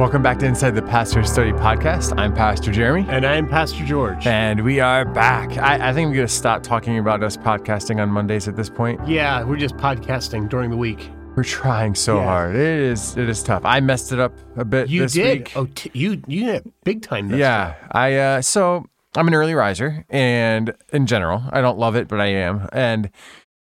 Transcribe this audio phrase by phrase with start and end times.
[0.00, 2.18] Welcome back to Inside the Pastor Study Podcast.
[2.18, 3.04] I'm Pastor Jeremy.
[3.10, 4.26] And I'm Pastor George.
[4.26, 5.58] And we are back.
[5.58, 8.70] I, I think I'm going to stop talking about us podcasting on Mondays at this
[8.70, 9.06] point.
[9.06, 11.10] Yeah, we're just podcasting during the week.
[11.36, 12.24] We're trying so Yeah.
[12.24, 12.56] hard.
[12.56, 13.62] It is it is tough.
[13.66, 15.38] I messed it up a bit You did.
[15.40, 15.52] week.
[15.54, 17.30] Oh, t- you you did big time.
[17.34, 18.86] Yeah, I uh, so
[19.16, 22.66] I'm an early riser, and in general, I don't love it, but I am.
[22.72, 23.10] And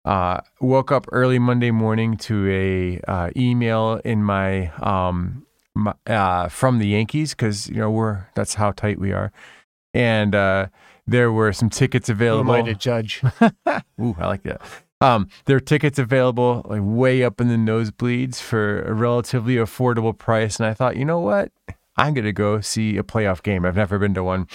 [0.04, 5.45] uh, woke up early Monday morning to a uh, email in my um my,
[6.06, 9.32] uh, from the Yankees because you know we're that's how tight we are,
[9.94, 10.66] and uh,
[11.06, 12.52] there were some tickets Who am available.
[12.52, 13.22] I to judge?
[14.00, 14.60] Ooh, I like that.
[15.00, 20.16] Um, there are tickets available like way up in the nosebleeds for a relatively affordable
[20.16, 21.52] price, and I thought, you know what,
[21.96, 23.64] I'm gonna go see a playoff game.
[23.64, 24.48] I've never been to one,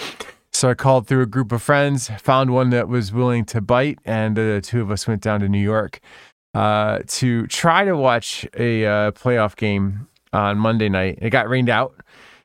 [0.52, 3.98] so I called through a group of friends, found one that was willing to bite,
[4.04, 6.00] and the two of us went down to New York
[6.54, 11.18] uh, to try to watch a uh, playoff game on Monday night.
[11.22, 11.94] It got rained out.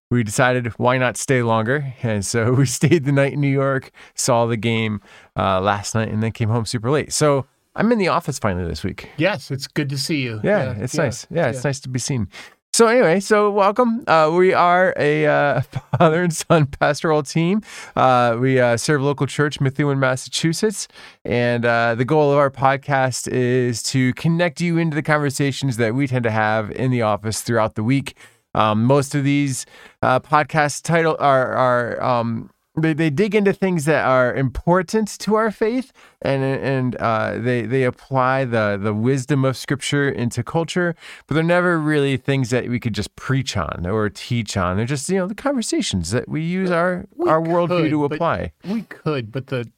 [0.09, 3.91] We decided why not stay longer, and so we stayed the night in New York,
[4.16, 5.02] saw the game
[5.35, 7.11] uh, last night, and then came home super late.
[7.11, 9.09] So I'm in the office finally this week.
[9.17, 10.39] yes, it's good to see you.
[10.43, 11.27] Yeah, it's nice.
[11.30, 12.30] Yeah, it's nice to be seen.
[12.78, 14.03] So anyway, so welcome.
[14.06, 15.61] Uh, we are a uh,
[15.97, 17.64] father and son pastoral team.
[17.95, 20.88] Uh, we uh, serve local church, Methuen, Massachusetts,
[21.25, 25.95] and uh, the goal of our podcast is to connect you into the conversations that
[25.95, 28.16] we tend to have in the office throughout the week.
[28.53, 29.66] Um, most of these
[30.03, 35.36] uh, podcast title are are um, they, they dig into things that are important to
[35.36, 40.95] our faith and and uh, they they apply the the wisdom of scripture into culture
[41.25, 44.78] but they're never really things that we could just preach on or teach on.
[44.78, 48.52] They're just you know the conversations that we use our We our worldview to apply.
[48.64, 49.70] We could, but the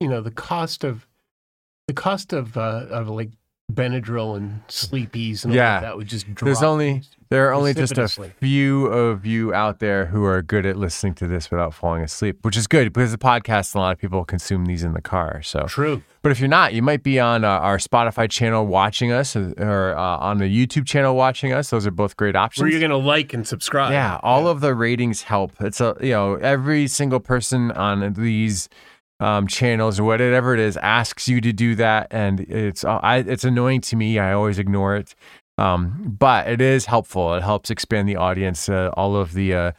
[0.00, 1.06] you know the cost of
[1.88, 3.30] the cost of uh, of like
[3.74, 5.80] Benadryl and sleepies and all Yeah.
[5.80, 6.44] that would just drop.
[6.46, 10.64] there's only there are only just a few of you out there who are good
[10.66, 13.92] at listening to this without falling asleep which is good because the podcast a lot
[13.92, 16.02] of people consume these in the car so true.
[16.22, 19.52] But if you're not, you might be on uh, our Spotify channel watching us or,
[19.58, 21.68] or uh, on the YouTube channel watching us.
[21.68, 22.62] Those are both great options.
[22.62, 23.92] Where you're gonna like and subscribe.
[23.92, 25.52] yeah, all of the ratings help.
[25.60, 28.70] It's a you know every single person on these
[29.24, 33.18] um, channels or whatever it is asks you to do that, and it's uh, I,
[33.18, 34.18] it's annoying to me.
[34.18, 35.14] I always ignore it,
[35.56, 37.32] um, but it is helpful.
[37.34, 38.68] It helps expand the audience.
[38.68, 39.72] Uh, all of the uh,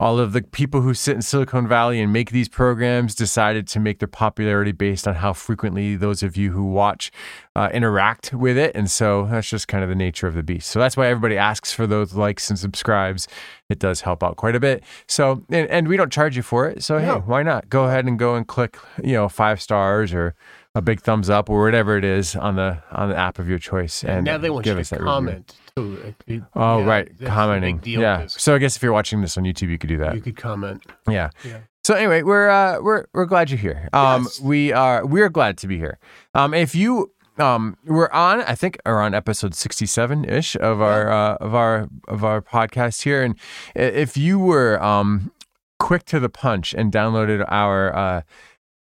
[0.00, 3.78] all of the people who sit in Silicon Valley and make these programs decided to
[3.78, 7.12] make their popularity based on how frequently those of you who watch
[7.54, 8.74] uh, interact with it.
[8.74, 10.70] And so that's just kind of the nature of the beast.
[10.70, 13.28] So that's why everybody asks for those likes and subscribes.
[13.68, 14.82] It does help out quite a bit.
[15.06, 16.82] So, and, and we don't charge you for it.
[16.82, 17.04] So, No.
[17.16, 17.68] hey, why not?
[17.68, 20.34] Go ahead and go and click, you know, five stars or
[20.74, 23.58] a big thumbs up or whatever it is on the on the app of your
[23.58, 24.04] choice.
[24.04, 25.06] And now they want give you us to review.
[25.06, 26.14] comment too.
[26.54, 27.06] Oh, yeah, right.
[27.06, 27.80] that's a big Commenting.
[27.84, 28.26] yeah.
[28.28, 30.14] So I guess if you're watching this on YouTube, you could do that.
[30.14, 30.84] You could comment.
[31.08, 31.30] Yeah.
[31.44, 31.60] Yeah.
[31.82, 33.88] So anyway, we're uh, we're we're glad you're here.
[33.92, 34.40] Um, Yes.
[34.40, 35.98] we are we're glad to be here.
[36.34, 41.10] Um, if you um, we're on, I think, are on episode sixty-seven ish of our
[41.10, 43.34] uh, of our of our podcast here, and
[43.74, 45.32] if you were um
[45.78, 48.22] quick to the punch and downloaded our uh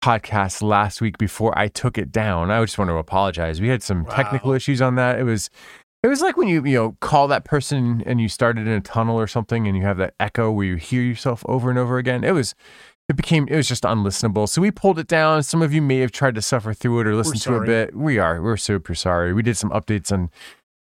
[0.04, 3.60] podcast last week before I took it down, I just want to apologize.
[3.60, 5.20] We had some technical issues on that.
[5.20, 5.50] It was
[6.02, 8.82] it was like when you you know call that person and you started in a
[8.82, 11.98] tunnel or something and you have that echo where you hear yourself over and over
[11.98, 12.24] again.
[12.24, 12.56] It was
[13.10, 14.48] it became it was just unlistenable.
[14.48, 15.44] So we pulled it down.
[15.44, 17.96] Some of you may have tried to suffer through it or listen to a bit.
[17.96, 19.34] We are we're super sorry.
[19.34, 20.30] We did some updates on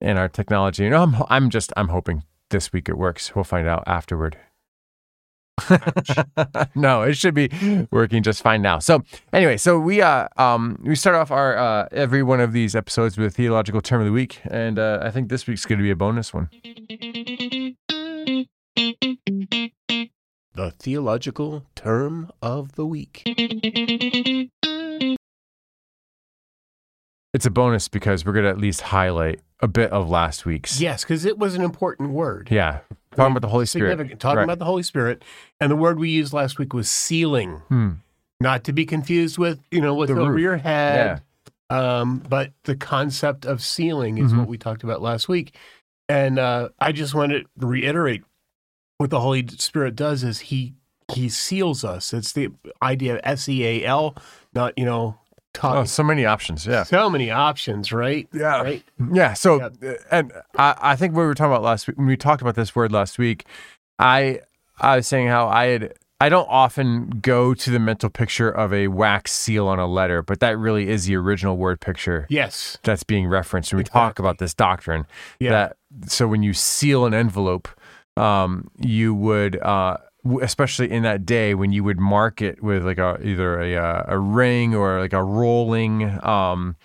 [0.00, 0.84] in our technology.
[0.87, 3.34] And I'm I'm just I'm hoping this week it works.
[3.34, 4.38] We'll find out afterward.
[6.75, 7.49] no, it should be
[7.91, 8.78] working just fine now.
[8.78, 9.03] So
[9.33, 13.17] anyway, so we uh um we start off our uh every one of these episodes
[13.17, 15.83] with a theological term of the week, and uh, I think this week's going to
[15.83, 16.50] be a bonus one.
[20.55, 23.22] The theological term of the week.
[27.34, 30.80] It's a bonus because we're going to at least highlight a bit of last week's.
[30.80, 32.48] Yes, because it was an important word.
[32.51, 32.80] Yeah.
[33.16, 33.91] Talking about the Holy Spirit.
[33.91, 34.21] Significant.
[34.21, 34.45] Talking Right.
[34.45, 35.22] about the Holy Spirit.
[35.60, 37.57] And the word we used last week was sealing.
[37.68, 37.91] Hmm.
[38.41, 40.41] Not to be confused with, you know, what's The over roof.
[40.42, 41.22] your head.
[41.71, 44.39] Um, but the concept of sealing is Mhm.
[44.39, 45.57] what we talked about last week.
[46.09, 48.22] And uh, I just want to reiterate
[48.98, 50.74] what the Holy Spirit does is he
[51.15, 52.13] he seals us.
[52.13, 52.51] It's the
[52.83, 54.16] idea of S E A L,
[54.54, 55.16] not, you know,
[55.62, 56.66] Oh, so many options.
[56.66, 56.82] Yeah.
[56.84, 58.28] so many options, right?
[58.32, 58.62] Yeah.
[58.62, 58.82] Right.
[59.12, 59.32] Yeah.
[59.34, 59.70] So, uh,
[60.10, 62.54] and I, I think what we were talking about last week, when we talked about
[62.54, 63.44] this word last week,
[63.98, 64.41] I,
[64.78, 68.72] I was saying how I had, I don't often go to the mental picture of
[68.72, 72.78] a wax seal on a letter, but that really is the original word picture Yes.
[72.82, 75.06] that's being referenced when we talk about this doctrine.
[75.41, 75.50] Yeah.
[75.50, 75.76] That
[76.10, 77.68] so when you seal an envelope,
[78.16, 79.98] um, you would, uh,
[80.43, 84.05] especially in that day when you would mark it with like a either a uh,
[84.09, 86.77] a ring or like a rolling um,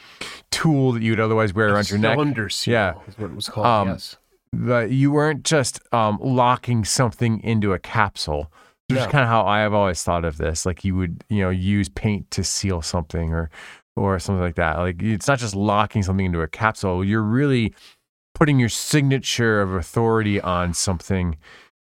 [0.51, 2.15] tool that you would otherwise wear around your neck.
[2.15, 2.93] Cylinder seal Yeah.
[3.07, 3.65] is what it was called.
[3.67, 4.17] Um, yes.
[4.53, 8.51] that you weren't just um, locking something into a capsule.
[8.89, 10.65] Which is kind of how I have always thought of this.
[10.65, 13.49] Like you would, you know, use paint to seal something or
[13.95, 14.77] or something like that.
[14.79, 17.03] Like it's not just locking something into a capsule.
[17.05, 17.73] You're really
[18.35, 21.37] putting your signature of authority on something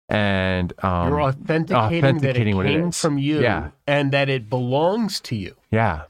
[0.08, 3.00] and um, You're authenticating, authenticating that what it came is.
[3.00, 3.70] from you Yeah.
[3.86, 5.54] and that it belongs to you.
[5.70, 6.02] yeah.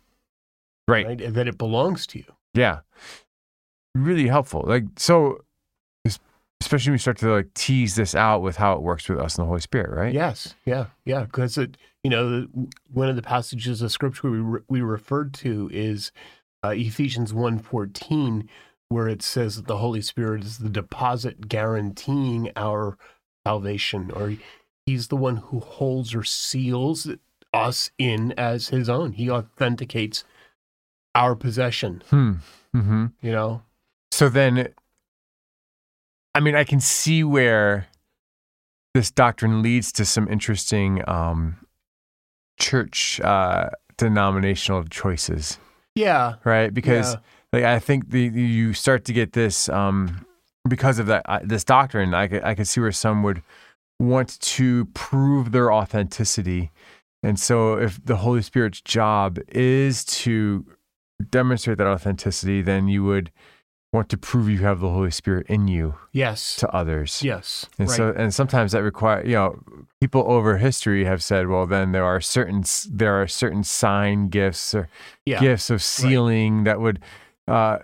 [0.88, 1.06] Right.
[1.06, 1.34] Right?
[1.34, 2.24] That it belongs to you.
[2.54, 2.80] Yeah.
[3.94, 4.64] Really helpful.
[4.66, 5.40] Like so
[6.62, 9.36] especially when we start to like tease this out with how it works with us
[9.36, 10.14] and the Holy Spirit, right?
[10.14, 11.24] Yes, yeah, yeah.
[11.24, 15.34] Because it, you know, the, one of the passages of scripture we re, we referred
[15.34, 16.12] to is
[16.64, 18.48] uh, Ephesians 1.14,
[18.88, 22.96] where it says that the Holy Spirit is the deposit guaranteeing our
[23.46, 24.34] salvation, or
[24.86, 27.08] He's the one who holds or seals
[27.52, 29.12] us in as His own.
[29.12, 30.24] He authenticates
[31.14, 32.02] our possession.
[32.10, 32.32] Hmm.
[32.74, 33.06] Mm-hmm.
[33.22, 33.62] You know,
[34.10, 34.68] So then,
[36.34, 37.86] I mean, I can see where
[38.94, 41.56] this doctrine leads to some interesting um,
[42.58, 45.58] church uh, denominational choices,
[45.94, 46.74] yeah, right?
[46.74, 47.20] Because yeah,
[47.52, 50.25] like I think the you start to get this um,
[50.66, 52.14] because of that this doctrine.
[52.14, 53.42] I could I could see where some would
[53.98, 56.70] want to prove their authenticity,
[57.22, 60.66] and so if the Holy Spirit's job is to
[61.30, 63.30] demonstrate that authenticity, then you would
[63.92, 67.22] want to prove you have the Holy Spirit in you yes, to others.
[67.22, 67.96] yes, And right.
[67.96, 69.58] so, and sometimes that require, you know,
[70.00, 74.74] people over history have said, well, then there are certain, there are certain sign gifts
[74.74, 74.88] or
[75.24, 77.00] yeah, gifts of sealing that would
[77.48, 77.78] uh,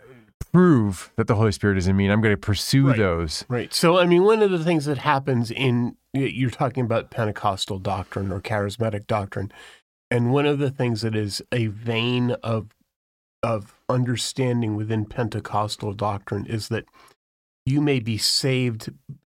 [0.53, 2.05] prove that the Holy Spirit is in me.
[2.05, 2.99] And I'm going to pursue Right.
[2.99, 3.45] those.
[3.49, 3.73] Right.
[3.73, 8.31] So, I mean, one of the things that happens in you're talking about Pentecostal doctrine
[8.31, 9.51] or charismatic doctrine,
[10.11, 12.75] and one of the things that is a vein of
[13.43, 16.85] of understanding within Pentecostal doctrine is that
[17.65, 18.93] you may be saved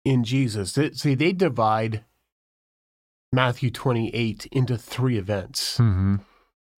[0.04, 0.76] in Jesus.
[0.94, 2.04] See, they divide
[3.32, 6.16] Matthew 28 into three events hmm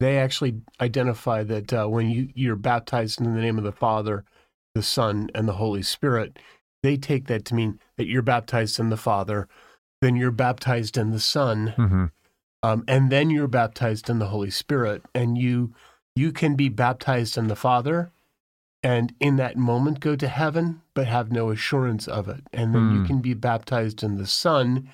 [0.01, 4.25] they actually identify that uh, when you, you're baptized in the name of the Father,
[4.75, 6.39] the Son, and the Holy Spirit,
[6.83, 9.49] they take that to mean that you're baptized in the Father,
[10.03, 12.05] then you're baptized in the Son, hmm
[12.63, 15.73] um, and then you're baptized in the Holy Spirit, and you
[16.17, 18.11] you can be baptized in the Father,
[18.83, 22.91] and in that moment go to heaven, but have no assurance of it, and then
[22.91, 23.07] you Hmm.
[23.07, 24.89] can be baptized in the Son,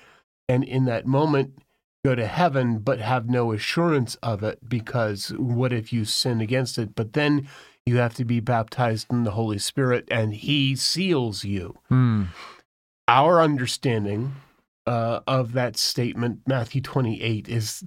[0.47, 1.62] and in that moment
[2.03, 6.77] go to heaven, but have no assurance of it, because what if you sin against
[6.77, 6.95] it?
[6.95, 7.47] But then
[7.85, 12.27] you have to be baptized in the Holy Spirit, and He seals you Mm.
[13.07, 14.35] our understanding
[14.85, 17.83] uh, of that statement, Matthew 28, is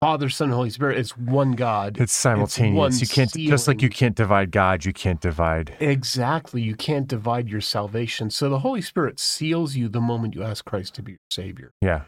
[0.00, 0.96] Father, Son, Holy Spirit.
[0.98, 1.98] It's one God.
[2.00, 2.76] It's simultaneous.
[2.76, 5.74] one you can't, just like you can't divide God, you can't divide.
[5.80, 6.62] Exactly.
[6.62, 8.30] You can't divide your salvation.
[8.30, 11.72] So the Holy Spirit seals you the moment you ask Christ to be your Savior.
[11.80, 12.02] Yeah.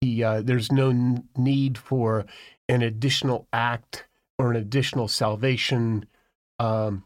[0.00, 2.24] He, uh, there's no n- need for
[2.68, 4.06] an additional act
[4.38, 6.06] or an additional salvation.
[6.58, 7.04] Um,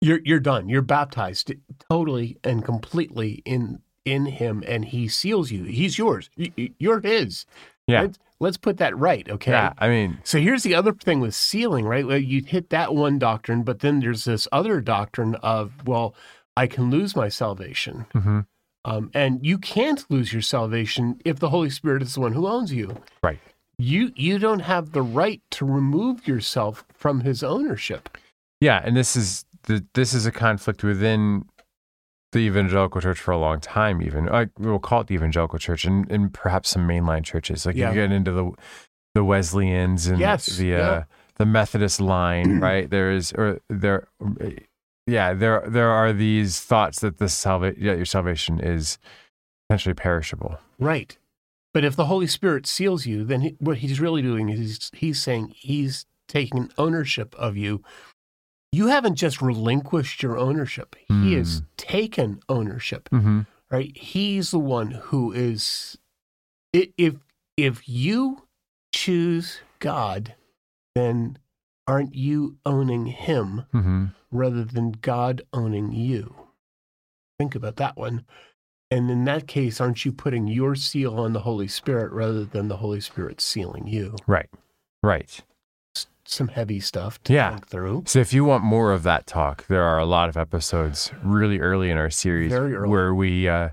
[0.00, 0.68] you're you're done.
[0.68, 1.52] You're baptized
[1.90, 5.64] totally and completely in in Him, and He seals you.
[5.64, 6.30] He's yours.
[6.78, 7.44] You're His.
[7.86, 8.02] Yeah.
[8.02, 9.28] Let's, let's put that right.
[9.28, 9.50] Okay.
[9.50, 9.72] Yeah.
[9.78, 12.06] I mean, So here's the other thing with sealing, right?
[12.06, 16.14] Well, you hit that one doctrine, but then there's this other doctrine of, well,
[16.56, 18.06] I can lose my salvation.
[18.14, 18.46] mhm.
[18.84, 22.46] Um, and you can't lose your salvation if the Holy Spirit is the one who
[22.46, 22.96] owns you.
[23.22, 23.38] Right.
[23.78, 28.16] You you don't have the right to remove yourself from his ownership.
[28.60, 31.44] Yeah, and this is the this is a conflict within
[32.32, 34.02] the evangelical church for a long time.
[34.02, 37.66] Even like we'll call it the evangelical church, and, and perhaps some mainline churches.
[37.66, 37.88] Like Yeah.
[37.90, 38.50] you get into the
[39.14, 40.78] the Wesleyans and Yes, the yeah.
[40.78, 41.02] uh,
[41.36, 42.90] the Methodist line, right?
[42.90, 44.08] There is or there,
[45.08, 48.98] yeah, there there are these thoughts that the salva- yeah, your salvation is
[49.68, 50.58] potentially perishable.
[50.78, 51.16] Right.
[51.74, 54.90] But if the Holy Spirit seals you, then he, what he's really doing is he's,
[54.94, 57.82] he's saying he's taking ownership of you.
[58.72, 60.94] You haven't just relinquished your ownership.
[61.08, 63.08] He has taken ownership.
[63.10, 63.40] Mm-hmm.
[63.70, 63.96] right?
[63.96, 65.96] He's the one who is.
[66.72, 67.14] If
[67.56, 68.42] if you
[68.92, 70.34] choose God,
[70.94, 71.38] then
[71.88, 74.06] aren't you owning Him Mm-hmm.
[74.30, 76.34] rather than God owning you?
[77.38, 78.24] Think about that one.
[78.90, 82.68] And in that case, aren't you putting your seal on the Holy Spirit rather than
[82.68, 84.16] the Holy Spirit sealing you?
[84.26, 84.48] Right,
[85.02, 85.40] right.
[86.24, 87.50] Some heavy stuff to Yeah.
[87.50, 88.04] think through.
[88.06, 91.58] So if you want more of that talk, there are a lot of episodes really
[91.60, 93.70] early in our series where we uh,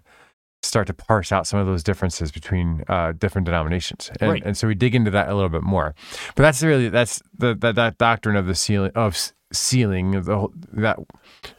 [0.65, 4.43] start to parse out some of those differences between uh, different denominations, and, Right.
[4.45, 5.93] and so we dig into that a little bit more.
[6.35, 9.17] But that's really that's the that, that doctrine of the sealing of
[9.53, 10.97] sealing the whole- that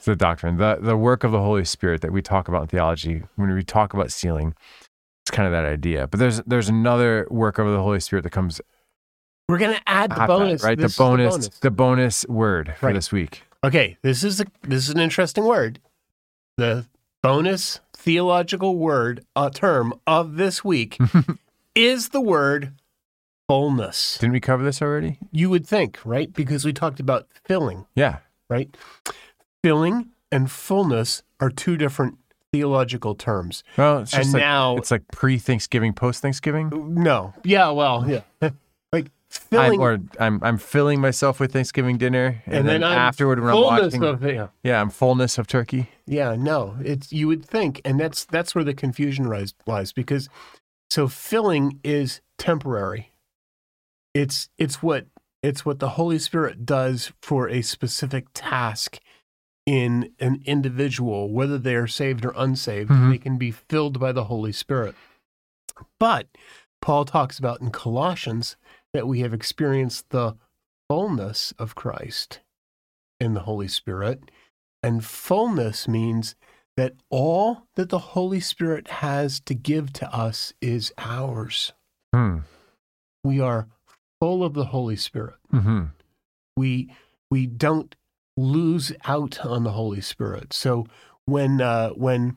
[0.04, 3.22] the doctrine the the work of the Holy Spirit that we talk about in theology
[3.36, 4.54] when we talk about sealing.
[5.24, 8.30] It's kind of that idea, but there's there's another work of the Holy Spirit that
[8.30, 8.60] comes
[9.48, 10.76] We're going to add the after that, bonus, right?
[10.76, 12.92] The This is bonus, the bonus, word for Right.
[12.94, 13.42] this week.
[13.64, 15.80] Okay, this is a this is an interesting word.
[16.58, 16.86] The
[17.22, 20.96] bonus theological word uh, term of this week
[21.74, 22.72] is the word
[23.48, 24.16] fullness.
[24.18, 25.18] Didn't we cover this already?
[25.32, 26.32] You would think, right?
[26.32, 28.18] Because we talked about filling, Yeah.
[28.48, 28.74] right?
[29.64, 32.16] Filling and fullness are two different
[32.52, 33.64] theological terms.
[33.76, 36.94] Well, it's And like, now- it's like pre-Thanksgiving, post-Thanksgiving.
[36.94, 38.20] No, yeah, well, yeah,
[39.40, 43.48] I'm, filling or I'm I'm filling myself with Thanksgiving dinner, and, then, I'm afterward when
[43.48, 44.48] I'm fullness watching, of yeah.
[44.62, 45.90] yeah, I'm fullness of turkey.
[46.06, 50.28] Yeah, no, it's you would think, and that's that's where the confusion lies, lies because
[50.90, 53.12] so filling is temporary.
[54.14, 55.06] It's it's what
[55.42, 58.98] it's what the Holy Spirit does for a specific task
[59.66, 62.90] in an individual, whether they are saved or unsaved.
[62.90, 63.10] Mhm.
[63.10, 64.94] They can be filled by the Holy Spirit.
[65.98, 66.28] But
[66.80, 68.56] Paul talks about in Colossians
[68.96, 70.34] that we have experienced the
[70.88, 72.40] fullness of Christ
[73.20, 74.30] in the Holy Spirit.
[74.82, 76.34] And fullness means
[76.78, 81.74] that all that the Holy Spirit has to give to us is ours.
[82.14, 82.38] Hmm.
[83.22, 83.68] We are
[84.18, 85.36] full of the Holy Spirit.
[85.50, 85.84] hmm
[86.56, 86.90] We
[87.30, 87.94] we don't
[88.38, 90.54] lose out on the Holy Spirit.
[90.54, 90.86] So
[91.26, 92.36] when uh, when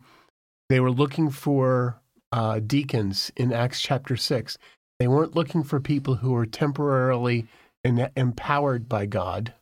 [0.67, 2.01] they were looking for
[2.33, 4.57] uh, deacons in Acts chapter six,
[5.00, 7.48] they weren't looking for people who were temporarily
[7.84, 9.53] en- empowered by God.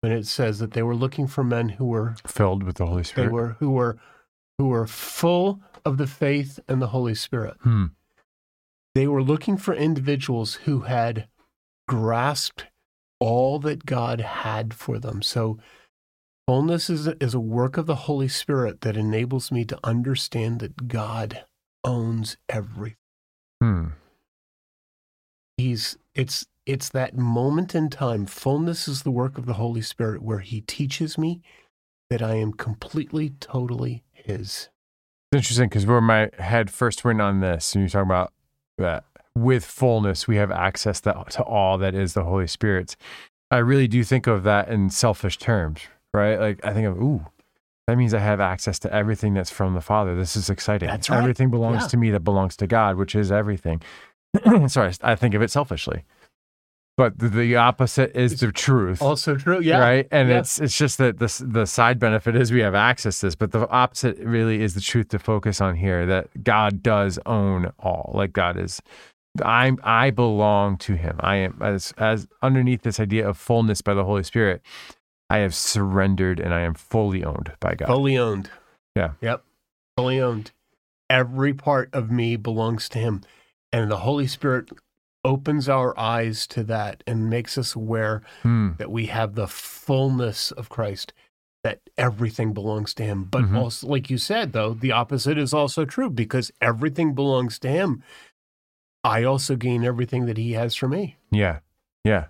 [0.00, 3.02] When it says that they were looking for men who were Filled with the Holy
[3.02, 3.98] Spirit, they were who were
[4.56, 7.56] who were full of the faith and the Holy Spirit.
[7.62, 7.86] Hmm.
[8.94, 11.28] They were looking for individuals who had
[11.88, 12.66] grasped
[13.20, 15.22] all that God had for them.
[15.22, 15.58] So
[16.46, 20.60] fullness is a, is a work of the Holy Spirit that enables me to understand
[20.60, 21.44] that God
[21.84, 22.96] owns everything.
[23.60, 23.86] Hmm.
[25.58, 28.24] He's it's it's that moment in time.
[28.26, 31.42] Fullness is the work of the Holy Spirit where he teaches me
[32.10, 34.68] that I am completely totally his.
[35.32, 38.32] It's interesting because where my head first went on this, and you're talking about
[38.78, 42.96] that with fullness, we have access to, to all that is the Holy Spirit.
[43.50, 45.80] I really do think of that in selfish terms,
[46.14, 46.38] right?
[46.38, 47.26] Like I think of, ooh,
[47.86, 50.14] that means I have access to everything that's from the Father.
[50.14, 50.88] This is exciting.
[50.88, 51.18] That's right.
[51.20, 51.88] Everything belongs Yeah.
[51.88, 53.80] to me that belongs to God, which is everything.
[54.68, 56.04] Sorry, I think of it selfishly.
[56.96, 59.78] But the, the opposite is the truth Also true, yeah.
[59.78, 60.40] right and yeah.
[60.40, 63.52] it's it's just that this the side benefit is we have access to this but
[63.52, 68.10] the opposite really is the truth to focus on here that god does own all
[68.14, 68.82] like god is
[69.44, 73.94] i'm i belong to him i am as as underneath this idea of fullness by
[73.94, 74.60] the holy spirit
[75.30, 78.50] i have surrendered and i am fully owned by god Fully owned.
[78.96, 79.12] Yeah.
[79.20, 79.44] Yep.
[79.96, 80.50] Fully owned.
[81.08, 83.22] Every part of me belongs to him.
[83.72, 84.70] And the Holy Spirit
[85.24, 88.72] opens our eyes to that and makes us aware Hmm.
[88.78, 91.12] that we have the fullness of Christ,
[91.64, 93.24] that everything belongs to him.
[93.24, 93.56] But Mhm.
[93.56, 98.02] also, like you said, though, the opposite is also true because everything belongs to him.
[99.04, 101.16] I also gain everything that he has for me.
[101.30, 101.58] Yeah,
[102.04, 102.26] yeah,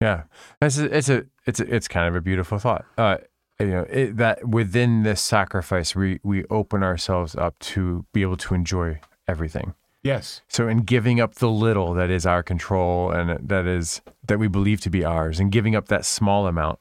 [0.00, 0.24] yeah.
[0.62, 2.84] It's a, it's a it's a, it's kind of a beautiful thought.
[2.96, 3.18] Uh,
[3.58, 8.36] you know it, that within this sacrifice, we we open ourselves up to be able
[8.38, 9.74] to enjoy everything.
[10.08, 10.40] Yes.
[10.48, 14.48] So in giving up the little that is our control and that is that we
[14.48, 16.78] believe to be ours, and giving up that small amount,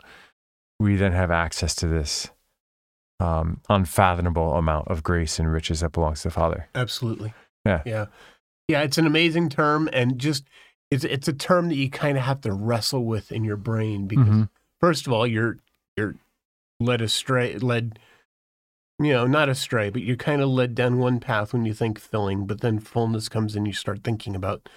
[0.80, 2.30] we then have access to this
[3.20, 6.70] um, unfathomable amount of grace and riches that belongs to the Father.
[6.74, 7.34] Absolutely.
[7.66, 7.82] Yeah.
[7.86, 8.06] Yeah.
[8.70, 8.82] Yeah.
[8.84, 9.90] It's an amazing term.
[9.92, 10.46] And just,
[10.90, 14.08] it's, it's a term that you kind of have to wrestle with in your brain
[14.08, 14.50] because, Mhm.
[14.80, 15.58] first of all, you're,
[15.98, 16.16] you're
[16.80, 18.00] led astray, led,
[19.00, 22.00] you know, not astray, but you're kind of led down one path when you think
[22.00, 24.68] filling, but then fullness comes in, you start thinking about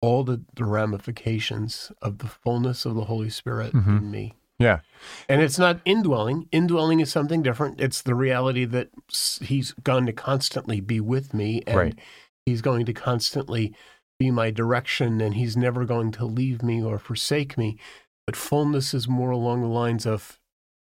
[0.00, 3.98] all the, the ramifications of the fullness of the Holy Spirit Mhm.
[3.98, 4.34] in me.
[4.60, 4.80] Yeah,
[5.28, 6.48] And it's not indwelling.
[6.52, 7.80] Indwelling is something different.
[7.80, 8.88] It's the reality that
[9.40, 11.98] he's going to constantly be with me and Right.
[12.46, 13.74] he's going to constantly
[14.20, 17.76] be my direction and he's never going to leave me or forsake me.
[18.26, 20.38] But fullness is more along the lines of,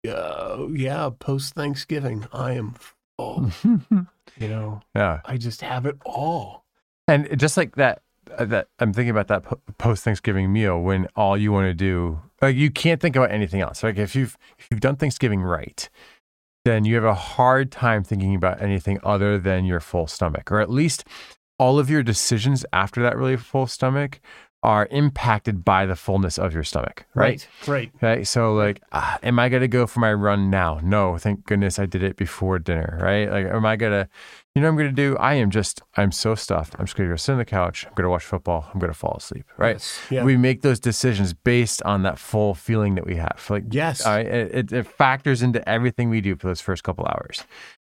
[0.08, 2.75] uh, yeah, post Thanksgiving, I am
[3.16, 3.50] full.
[3.64, 5.20] you know, yeah.
[5.25, 6.64] I just have it all.
[7.08, 8.02] And just like that,
[8.36, 9.44] uh, that I'm thinking about that
[9.78, 13.60] post Thanksgiving meal when all you want to do, like you can't think about anything
[13.60, 13.82] else.
[13.82, 15.88] Like if you've if you've done Thanksgiving right,
[16.64, 20.60] then you have a hard time thinking about anything other than your full stomach, or
[20.60, 21.04] at least
[21.58, 24.20] all of your decisions after that really full stomach
[24.66, 27.46] are impacted by the fullness of your stomach, right?
[27.68, 27.88] Right.
[28.02, 30.80] Okay, so like, ah, am I gonna go for my run now?
[30.82, 33.30] No, thank goodness I did it before dinner, right?
[33.30, 34.08] Like, am I gonna,
[34.56, 35.16] you know, what I'm gonna do?
[35.18, 36.75] I am just, I'm so stuffed.
[36.80, 37.87] I'm just gonna go sit on the couch.
[37.87, 38.68] I'm gonna watch football.
[38.75, 39.76] I'm gonna fall asleep, right?
[39.76, 40.00] Yes.
[40.11, 40.25] Yeah.
[40.25, 43.46] We make those decisions based on that full feeling that we have.
[43.49, 44.04] Like, yes.
[44.04, 47.44] uh, it, it, factors into everything we do for those first couple hours.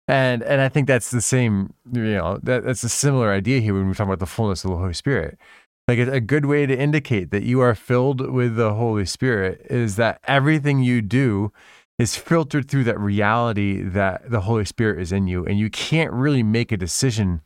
[0.08, 3.74] And and I think that's the same, you know, that, that's a similar idea here
[3.74, 5.40] when we talk about the fullness of the Holy Spirit.
[5.88, 9.66] Like a, a good way to indicate that you are filled with the Holy Spirit
[9.70, 11.52] is that everything you do
[11.98, 15.46] is filtered through that reality that the Holy Spirit is in you.
[15.46, 17.42] And you can't really make a decision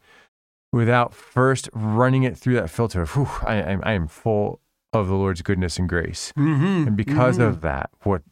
[0.71, 4.61] without first running it through that filter of, Whew, I, I, I am full
[4.93, 6.33] of the Lord's goodness and grace.
[6.35, 6.87] mm-hmm.
[6.87, 8.23] And because of that, what,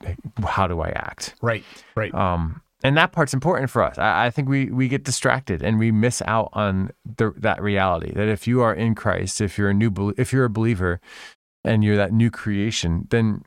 [0.44, 1.36] how do I act?
[1.42, 1.64] right,
[1.96, 2.14] right.
[2.14, 3.98] Um, and that part's important for us.
[3.98, 8.12] I, I think we we get distracted and we miss out on the, that reality
[8.14, 11.00] that if you are in Christ, if you're a new, if you're a believer,
[11.64, 13.44] and you're that new creation, then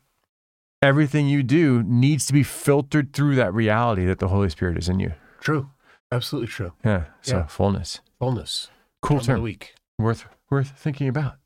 [0.81, 4.89] everything you do needs to be filtered through that reality that the Holy Spirit is
[4.89, 5.13] in you.
[5.39, 5.69] true.
[6.11, 6.73] Absolutely true.
[6.83, 7.05] Yeah.
[7.21, 7.45] So Yeah.
[7.47, 8.69] fullness, Fullness.
[9.01, 9.75] cool Term of the term, week.
[9.97, 11.37] worth worth thinking about.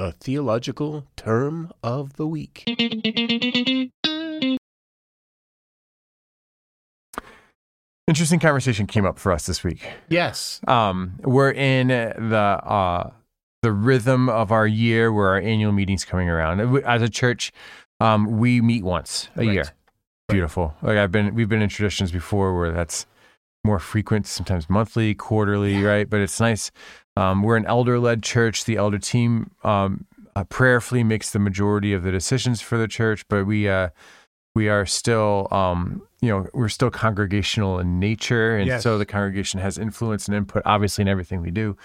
[0.00, 2.64] The theological term of the week.
[8.08, 9.86] Interesting conversation came up for us this week.
[10.08, 10.60] Yes.
[10.66, 13.10] um, we're in the uh,
[13.60, 16.60] the rhythm of our year where our annual meeting's coming around.
[16.86, 17.52] As a church,
[18.00, 19.52] um, we meet once a Right.
[19.52, 19.64] year.
[20.30, 20.74] Beautiful.
[20.80, 23.04] Like I've been, we've been in traditions before where that's
[23.64, 26.08] more frequent, sometimes monthly, quarterly, right?
[26.08, 26.70] But it's nice.
[27.20, 28.64] Um, we're an elder-led church.
[28.64, 33.24] The elder team um, uh, prayerfully makes the majority of the decisions for the church,
[33.28, 33.90] but we uh,
[34.54, 38.82] we are still um, you know we're still congregational in nature and Yes.
[38.82, 41.76] so the congregation has influence and input obviously in everything we do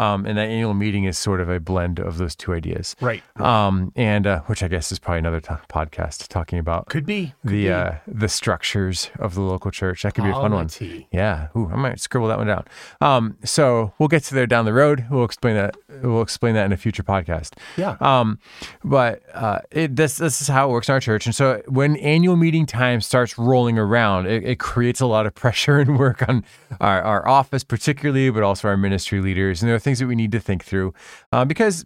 [0.00, 3.22] um, and that annual meeting is sort of a blend of those two ideas Right.
[3.40, 7.34] um, and uh, which i guess is probably another t- podcast talking about Could be.
[7.42, 7.70] Could the be.
[7.70, 10.68] uh, the structures of the local church that could be a fun one
[11.12, 12.64] yeah, Ooh, I might scribble that one down.
[13.00, 15.04] Um, so we'll get to there down the road.
[15.10, 15.76] We'll explain that.
[16.02, 17.54] We'll explain that in a future podcast.
[17.76, 17.96] Yeah.
[18.00, 18.38] Um,
[18.84, 21.26] but uh, it, this this is how it works in our church.
[21.26, 25.34] And so when annual meeting time starts rolling around, it, it creates a lot of
[25.42, 26.44] pressure and work on
[26.80, 29.60] our, our office, particularly, but also our ministry leaders.
[29.62, 30.94] And there are things that we need to think through
[31.32, 31.84] uh, because.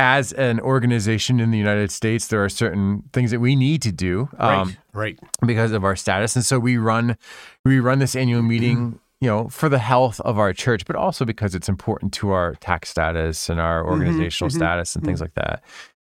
[0.00, 3.90] As an organization in the United States, there are certain things that we need to
[3.90, 4.28] do.
[4.38, 5.18] Um, right.
[5.18, 5.18] Right.
[5.44, 7.16] because of our status and so we run
[7.64, 11.24] we run this annual meeting you know for the health of our church but also
[11.24, 15.34] because it's important to our tax status and our organizational mhm, status and things like
[15.34, 15.62] that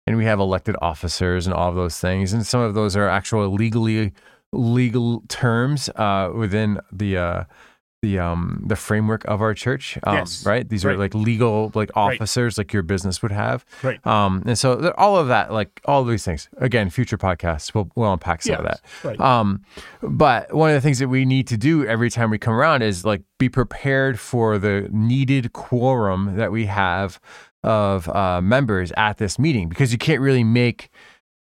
[0.07, 3.07] and we have elected officers and all of those things and some of those are
[3.10, 4.13] actual legally
[4.53, 7.43] legal terms uh, within the uh,
[8.02, 10.44] the um the framework of our church um, Yes.
[10.46, 12.16] right these are like legal like Right.
[12.16, 14.06] officers like your business would have Right.
[14.08, 17.92] um and so all of that like all of these things again future podcasts we'll,
[17.96, 19.20] we'll unpack some of that Right.
[19.20, 19.62] um,
[20.02, 22.82] but one of the things that we need to do every time we come around
[22.82, 27.20] is like be prepared for the needed quorum that we have
[27.64, 30.90] of uh, members at this meeting because you can't really make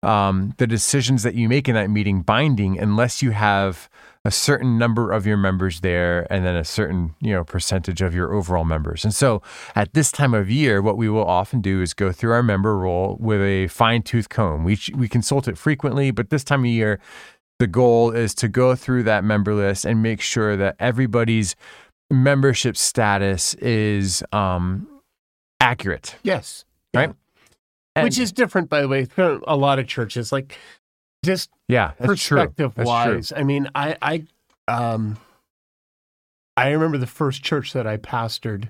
[0.02, 3.88] um, the decisions that you make in that meeting binding unless you have
[4.24, 8.14] a certain number of your members there and then a certain you know percentage of
[8.14, 9.04] your overall members.
[9.04, 9.42] And so
[9.74, 12.76] at this time of year what we will often do is go through our member
[12.76, 14.64] roll with a fine-tooth comb.
[14.64, 16.98] We, we consult it frequently but this time of year
[17.58, 21.56] the goal is to go through that member list and make sure that everybody's
[22.10, 24.86] membership status is um,
[25.60, 26.16] accurate.
[26.22, 26.64] Yes.
[26.94, 27.14] right?
[27.96, 30.30] And- Which is different, by the way, a lot of churches.
[30.30, 30.56] Like,
[31.24, 34.26] just yeah perspective wise, I mean, I, I,
[34.68, 35.18] um,
[36.56, 38.68] I remember the first church that I pastored.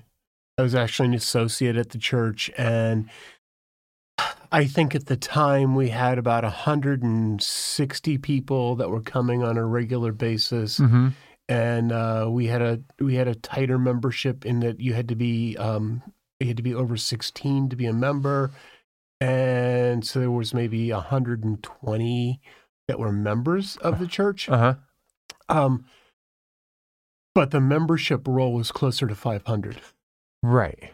[0.57, 3.09] I was actually an associate at the church, and
[4.51, 9.65] I think at the time we had about 160 people that were coming on a
[9.65, 11.13] regular basis, Mhm.
[11.47, 15.15] and uh, we had a we had a tighter membership in that you had to
[15.15, 16.01] be um,
[16.39, 18.51] you had to be over 16 to be a member,
[19.21, 22.41] and so there was maybe 120
[22.87, 24.47] that were members of the church.
[24.49, 24.75] uh-huh.
[25.47, 25.85] Um,
[27.35, 29.77] but the membership roll was closer to 500
[30.43, 30.91] right.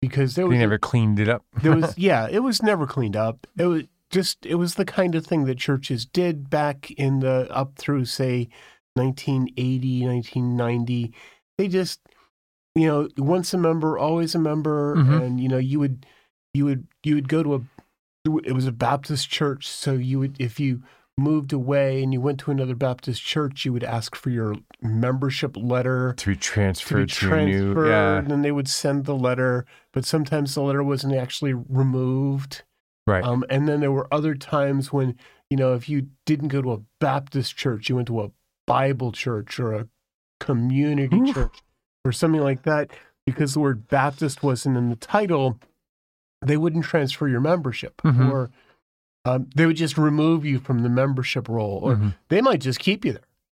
[0.00, 1.44] Because there they never cleaned it up.
[1.62, 3.46] There was yeah it was never cleaned up.
[3.56, 7.46] It was just it was the kind of thing that churches did back in the
[7.50, 8.48] up through say
[8.94, 11.14] 1980 1990
[11.56, 12.00] they just
[12.74, 15.22] you know once a member always a member Mhm.
[15.22, 16.04] and you know you would
[16.54, 17.60] you would you would go to a
[18.44, 20.82] it was a Baptist church, so you would if you
[21.18, 25.56] moved away and you went to another Baptist church, you would ask for your membership
[25.56, 27.88] letter to be to transferred to, a transferred, new.
[27.88, 29.66] Yeah, and they would send the letter.
[29.92, 32.62] But sometimes the letter wasn't actually removed.
[33.06, 33.24] right.
[33.24, 35.16] Um, and then there were other times when
[35.50, 38.30] you know if you didn't go to a Baptist church, you went to a
[38.66, 39.88] Bible church or a
[40.38, 41.58] community church
[42.04, 42.90] or something like that,
[43.26, 45.58] because the word Baptist wasn't in the title,
[46.42, 48.30] they wouldn't transfer your membership, Mhm.
[48.30, 48.50] or
[49.24, 52.14] um, they would just remove you from the membership roll or Mhm.
[52.28, 53.16] they might just keep you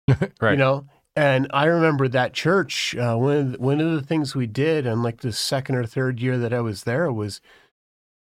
[0.08, 0.52] there right.
[0.52, 4.36] you know and i remember that church uh, one, of the, one of the things
[4.36, 7.40] we did on like the second or third year that i was there was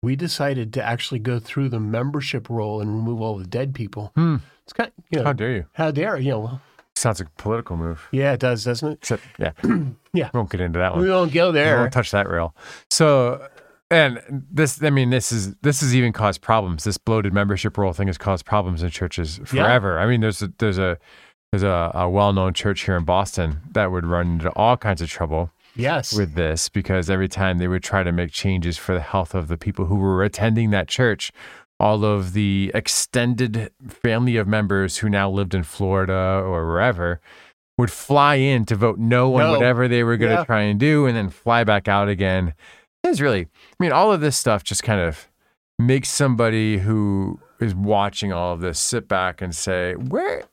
[0.02, 4.12] we decided to actually go through the membership roll and remove all the dead people
[4.14, 4.36] Hmm.
[4.62, 5.64] it's kind of, you know How how, dare you?
[5.74, 6.60] How dare you know well,
[6.94, 8.08] Sounds like a political move.
[8.12, 9.52] yeah it does doesn't it Except, yeah,
[10.14, 10.30] Yeah.
[10.32, 11.02] We won't get into that one.
[11.02, 11.74] we won't go there.
[11.76, 12.54] We won't touch that rail.
[12.90, 13.46] So,
[13.90, 14.20] and
[14.50, 16.84] this, I mean, this is this has even caused problems.
[16.84, 19.44] This bloated membership roll thing has caused problems in churches Yeah.
[19.64, 19.98] forever.
[19.98, 20.98] I mean, there's a, there's a
[21.52, 25.08] there's a, a well-known church here in Boston that would run into all kinds of
[25.08, 29.00] trouble yes with this because every time they would try to make changes for the
[29.00, 31.30] health of the people who were attending that church,
[31.78, 37.20] all of the extended family of members who now lived in Florida or wherever
[37.78, 39.50] would fly in to vote no on No.
[39.52, 40.44] whatever they were going to Yeah.
[40.44, 42.54] try and do and then fly back out again.
[43.10, 45.28] It's really, I mean, all of this stuff just kind of
[45.78, 50.44] makes somebody who is watching all of this sit back and say, where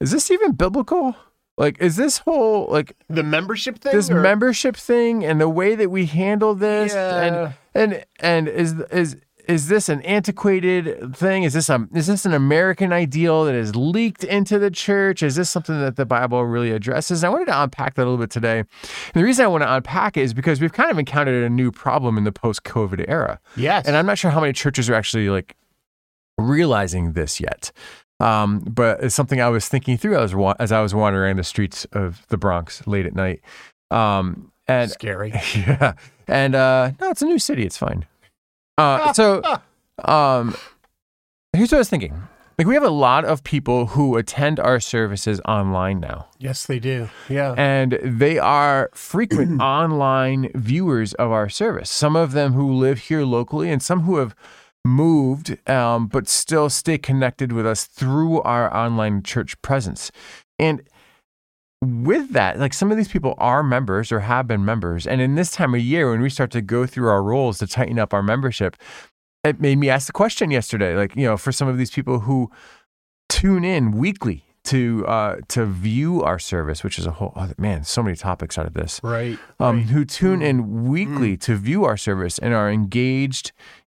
[0.00, 1.14] is this even biblical?
[1.58, 5.74] Like, is this whole, like, the membership thing this or- membership thing and the way
[5.74, 7.22] that we handle this Yeah.
[7.22, 9.16] and and and is is
[9.52, 11.42] is this an antiquated thing?
[11.42, 15.22] Is this a is this an american ideal that is leaked into the church?
[15.22, 17.22] Is this something that the bible really addresses?
[17.22, 18.60] And i wanted to unpack that a little bit today.
[18.60, 18.68] And
[19.14, 21.70] the reason i want to unpack it is because we've kind of encountered a new
[21.70, 23.38] problem in the post-covid era.
[23.56, 23.86] Yes.
[23.86, 25.54] And i'm not sure how many churches are actually like
[26.38, 27.70] realizing this yet.
[28.20, 31.84] Um, but it's something I was thinking through as, as I was wandering the streets
[31.92, 33.40] of the Bronx late at night.
[33.90, 35.32] Um, and scary.
[35.54, 35.94] Yeah,
[36.28, 37.64] and uh, no, it's a new city.
[37.64, 38.06] It's fine.
[38.78, 39.42] Uh, so,
[40.04, 40.56] um,
[41.52, 42.28] here's what I was thinking.
[42.58, 46.78] Like we have a lot of people who attend our services online now, yes they
[46.78, 51.90] do yeah and they are frequent online viewers of our service.
[51.90, 54.34] Some of them who live here locally, and some who have
[54.84, 60.12] moved, um, but still stay connected with us through our online church presence.
[60.58, 60.82] And
[61.82, 65.06] with that, like some of these people are members or have been members.
[65.06, 67.66] And in this time of year, when we start to go through our rolls to
[67.66, 68.76] tighten up our membership,
[69.42, 72.20] it made me ask the question yesterday, like, you know, for some of these people
[72.20, 72.50] who
[73.28, 77.82] tune in weekly to uh, to view our service, which is a whole other, man,
[77.82, 79.00] so many topics out of this.
[79.02, 79.86] right Um, right.
[79.86, 83.50] who tune in weekly to view our service and are engaged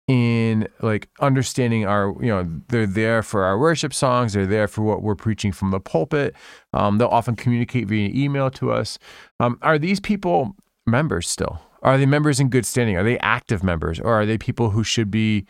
[0.08, 4.80] in like understanding our you know they're there for our worship songs they're there for
[4.80, 6.34] what we're preaching from the pulpit.
[6.72, 8.98] Um, they'll often communicate via email to us.
[9.38, 11.60] Um, are these people members still?
[11.82, 12.96] Are they members in good standing?
[12.96, 14.00] Are they active members?
[14.00, 15.46] Or are they people who should be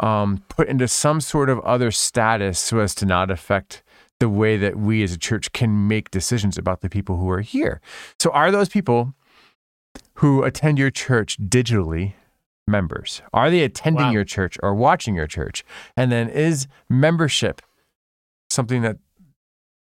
[0.00, 3.82] um, put into some sort of other status so as to not affect
[4.20, 7.40] the way that we as a church can make decisions about the people who are
[7.40, 7.80] here?
[8.18, 9.14] So are those people
[10.14, 12.14] who attend your church digitally
[12.72, 13.22] members?
[13.32, 14.10] Are they attending Wow.
[14.10, 15.64] your church or watching your church?
[15.96, 17.62] And then is membership
[18.50, 18.98] something that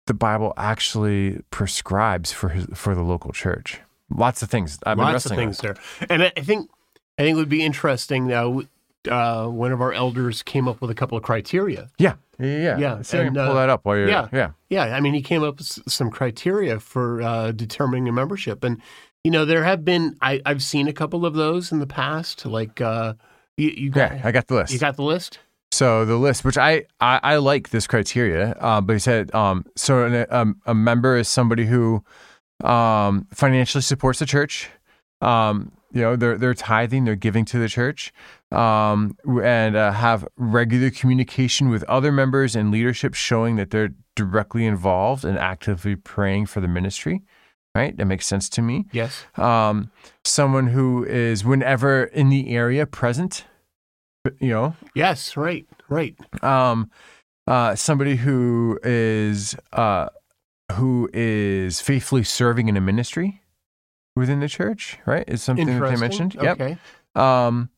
[0.05, 3.79] the Bible actually prescribes for his, for the local church?
[4.15, 4.77] Lots of things.
[4.85, 5.75] I've been lots of things there
[6.09, 6.69] and I, think
[7.17, 8.61] i think it would be interesting now
[9.07, 11.89] uh, one of our elders came up with a couple of criteria.
[11.97, 12.77] Yeah, yeah, yeah.
[12.77, 14.09] Yeah, See if I can and, pull uh, that up while you're.
[14.09, 14.27] yeah.
[14.31, 14.51] yeah.
[14.69, 18.81] Yeah, I mean, he came up with some criteria for uh, determining a membership, and
[19.25, 22.45] you know, there have been I, I've seen a couple of those in the past.
[22.45, 23.15] Like, uh,
[23.57, 24.71] you, you got Yeah, I got the list.
[24.71, 25.39] you got the list.
[25.71, 29.65] So the list, which I I, I like this criteria, uh, but he said um,
[29.75, 32.03] so an, um, a member is somebody who
[32.63, 34.69] um, financially supports the church.
[35.21, 38.13] Um, you know, they're they're tithing, they're giving to the church,
[38.51, 44.67] um, and uh, have regular communication with other members and leadership, showing that they're directly
[44.67, 47.23] involved and actively praying for the ministry.
[47.75, 49.25] Right, that makes sense to me Yes.
[49.35, 49.91] um,
[50.23, 53.43] someone who is whenever in the area present,
[54.39, 55.35] you know, Yes.
[55.35, 55.67] Right.
[55.89, 56.15] Right.
[56.41, 56.89] um,
[57.47, 60.07] uh, somebody who is uh,
[60.71, 63.41] who is faithfully serving in a ministry
[64.15, 65.25] within the church, right?
[65.27, 66.33] Is something that they mentioned.
[66.35, 66.59] Yep.
[66.61, 66.77] Okay.
[67.13, 67.69] Um,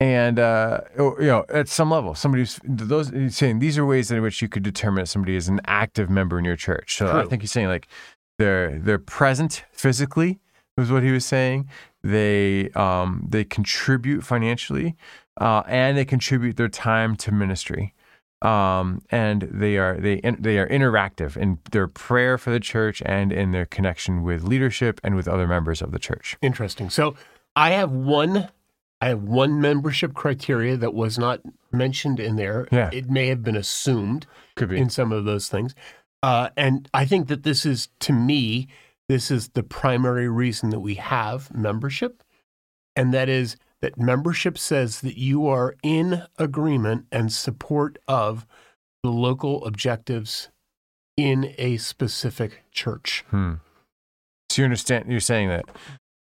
[0.00, 4.10] and uh, oh, you know, at some level, somebody's those he's saying these are ways
[4.10, 6.96] in which you could determine if somebody is an active member in your church.
[6.96, 7.28] So I True.
[7.30, 7.86] think he's saying like
[8.38, 10.40] they're they're present physically
[10.76, 11.68] was what he was saying.
[12.02, 14.96] They um they contribute financially.
[15.40, 17.94] uh, and they contribute their time to ministry.
[18.42, 23.32] Um, and they are they they are interactive in their prayer for the church and
[23.32, 26.36] in their connection with leadership and with other members of the church.
[26.42, 26.90] Interesting.
[26.90, 27.14] So
[27.54, 28.48] I have one
[29.00, 31.40] I have one membership criteria that was not
[31.70, 32.66] mentioned in there.
[32.72, 32.90] Yeah.
[32.92, 34.78] It may have been assumed Could be.
[34.78, 35.74] in some of those things.
[36.22, 38.68] Uh, and I think that this is, to me,
[39.08, 42.22] this is the primary reason that we have membership.
[42.94, 48.46] And that is that membership says that you are in agreement and support of
[49.02, 50.48] the local objectives
[51.16, 53.24] in a specific church.
[53.30, 53.54] Hmm.
[54.50, 55.10] So you understand?
[55.10, 55.64] You're saying that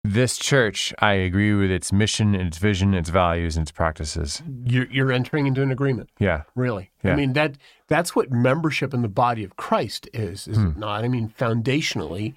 [0.04, 4.42] this church, I agree with its mission, its vision, its values, and its practices.
[4.64, 6.10] You're, you're entering into an agreement.
[6.18, 6.42] Yeah.
[6.56, 6.90] Really.
[7.04, 7.12] Yeah.
[7.12, 7.56] I mean that
[7.88, 10.66] that's what membership in the body of Christ is, is Hmm.
[10.68, 11.04] it not?
[11.04, 12.34] I mean, foundationally,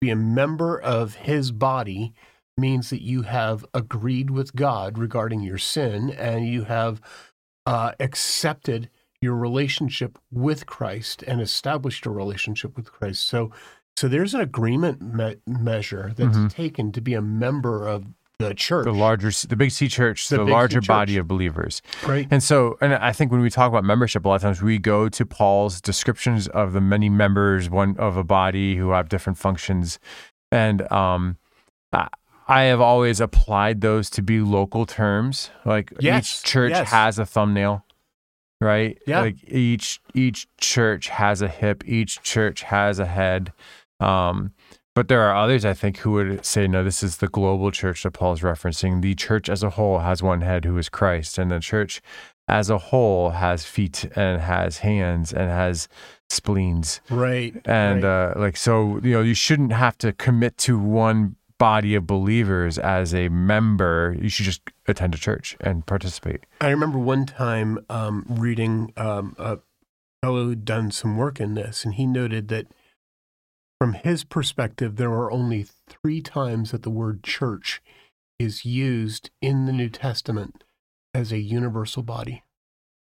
[0.00, 2.12] be a member of his body
[2.56, 7.00] means that you have agreed with God regarding your sin and you have
[7.66, 13.26] uh, accepted your relationship with Christ and established a relationship with Christ.
[13.26, 13.50] So
[13.96, 16.50] so there's an agreement me- measure that's Mhm.
[16.50, 18.04] taken to be a member of
[18.40, 18.84] the church.
[18.84, 20.88] The larger, the Big C church, The the, larger church.
[20.88, 21.80] body of believers.
[22.04, 22.26] right?
[22.32, 24.78] And so, and I think when we talk about membership, a lot of times we
[24.78, 29.38] go to Paul's descriptions of the many members one of a body who have different
[29.38, 30.00] functions,
[30.50, 31.36] and um,
[31.92, 32.08] I,
[32.48, 35.50] I have always applied those to be local terms.
[35.64, 36.90] Like Yes, each church yes.
[36.90, 37.84] has a thumbnail,
[38.60, 38.98] right?
[39.06, 39.20] Yeah.
[39.20, 43.52] Like each each church has a hip, each church has a head.
[44.00, 44.52] Um,
[44.94, 48.04] but there are others, I think, who would say, no, this is the global church
[48.04, 49.02] that Paul's referencing.
[49.02, 52.00] The church as a whole has one head who is Christ, and the church
[52.46, 55.88] as a whole has feet and has hands and has
[56.30, 57.00] spleens.
[57.10, 57.56] Right.
[57.64, 58.32] And right.
[58.36, 62.78] uh, like, so, you know, you shouldn't have to commit to one body of believers
[62.78, 64.16] as a member.
[64.20, 66.44] You should just attend a church and participate.
[66.60, 69.58] I remember one time um, reading um, a
[70.22, 72.66] fellow who'd done some work in this, and he noted that
[73.84, 77.82] from his perspective, there are only three times that the word church
[78.38, 80.64] is used in the New Testament
[81.12, 82.44] as a universal body.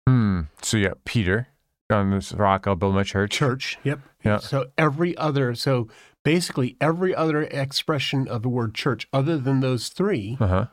[0.05, 0.41] Hmm.
[0.61, 1.47] So, yeah, Peter,
[1.89, 3.31] on this rock, I'll build my church.
[3.31, 4.01] Church, yep.
[4.25, 4.39] Yeah.
[4.39, 5.87] So every other, so
[6.25, 10.65] basically every other expression of the word church, other than those three, Uh huh.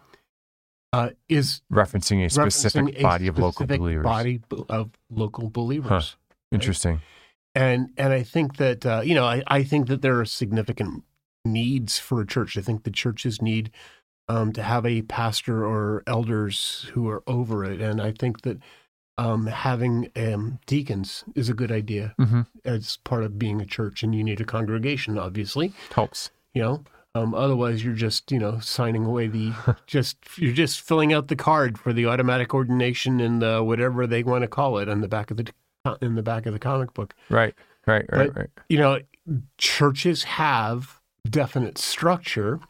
[0.92, 4.02] uh, is Referencing a specific referencing a body of local believers.
[4.02, 6.16] Body of local believers.
[6.50, 7.00] Interesting.
[7.54, 11.04] And and I think that uh, you know I, I think that there are significant
[11.44, 12.56] needs for a church.
[12.56, 13.70] I think the churches need
[14.28, 18.58] um, to have a pastor or elders who are over it, and I think that
[19.18, 22.42] um, having um, deacons is a good idea Mm-hmm.
[22.64, 24.02] as part of being a church.
[24.02, 25.72] And you need a congregation, obviously.
[25.94, 26.30] Helps.
[26.54, 26.84] You know,
[27.14, 29.52] um, otherwise you're just you know signing away the
[29.86, 34.22] just you're just filling out the card for the automatic ordination and the whatever they
[34.22, 35.52] want to call it on the back of the
[36.00, 37.54] in the back of the comic book Right.
[37.86, 38.04] Right.
[38.10, 38.28] Right.
[38.32, 38.50] But- right.
[38.68, 39.00] you know,
[39.58, 42.60] churches have definite structure.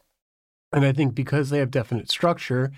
[0.73, 2.71] And I think because they have definite structure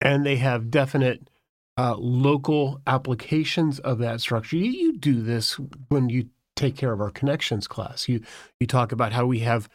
[0.00, 1.28] and they have definite
[1.76, 7.00] uh, local applications of that structure, you, you do this when you take care of
[7.00, 8.08] our connections class.
[8.08, 8.22] You
[8.60, 9.68] you talk about how we have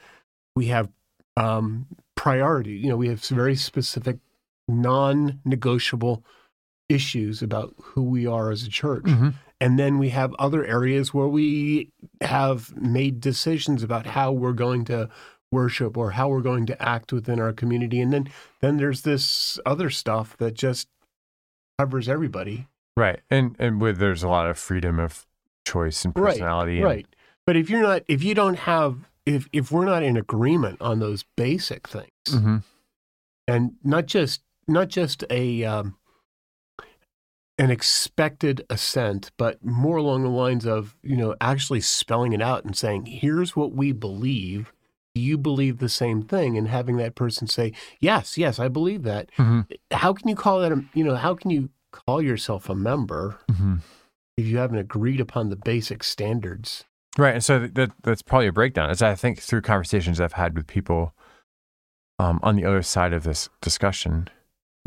[0.56, 0.90] we have
[1.36, 2.72] um, priority.
[2.72, 4.18] You know, we have very specific,
[4.70, 6.24] non-negotiable
[6.88, 9.04] issues about who we are as a church.
[9.04, 9.34] Mhm.
[9.60, 11.90] And then we have other areas where we
[12.22, 15.10] have made decisions about how we're going to
[15.52, 18.00] worship or how we're going to act within our community.
[18.00, 18.30] And then
[18.62, 20.88] then there's this other stuff that just
[21.80, 22.68] covers everybody.
[22.96, 23.22] Right.
[23.30, 25.26] And and with there's a lot of freedom of
[25.66, 26.76] choice and Right, personality.
[26.78, 27.08] and- Right.
[27.46, 31.00] But if you're not if you don't have if if we're not in agreement on
[31.00, 32.64] those basic things Mhm.
[33.48, 35.97] and not just not just a um,
[37.60, 42.64] an expected assent, but more along the lines of you know actually spelling it out
[42.66, 44.72] and saying, "Here's what we believe.
[45.16, 49.04] Do you believe the same thing?" And having that person say, "Yes, yes, I believe
[49.04, 49.66] that." Mhm.
[49.92, 50.72] How can you call that?
[50.72, 53.80] A, you know, how can you call yourself a member Mhm.
[54.38, 56.86] if you haven't agreed upon the basic standards?
[57.18, 57.34] Right.
[57.34, 58.92] And so that that's probably a breakdown.
[58.92, 61.14] As I think through conversations I've had with people
[62.20, 64.28] um, on the other side of this discussion,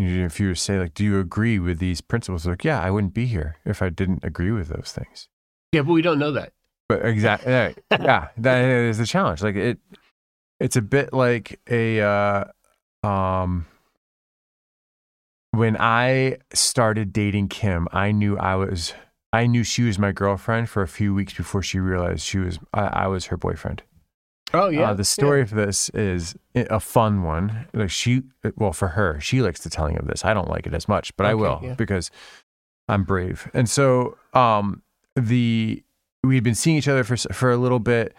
[0.01, 2.91] if you were to say like, "Do you agree with these principles?" Like, yeah, I
[2.91, 5.29] wouldn't be here if I didn't agree with those things.
[5.73, 6.53] Yeah, but we don't know that.
[6.89, 7.53] But exactly,
[7.91, 9.43] yeah, that is the challenge.
[9.43, 9.79] Like it,
[10.59, 12.45] it's a bit like a, uh,
[13.07, 13.67] um,
[15.53, 18.93] when I started dating Kim, I knew I was,
[19.33, 22.59] I knew she was my girlfriend for a few weeks before she realized she was,
[22.75, 23.83] I, I was her boyfriend.
[24.53, 24.91] Oh yeah.
[24.91, 27.67] Uh, the story for this is a fun one.
[27.73, 28.23] Like she,
[28.57, 30.25] well, for her, she likes the telling of this.
[30.25, 31.75] I don't like it as much, but I will yeah.
[31.75, 32.11] because
[32.89, 33.49] I'm brave.
[33.55, 34.83] And so, um,
[35.15, 35.83] the
[36.23, 38.15] we had been seeing each other for for a little bit,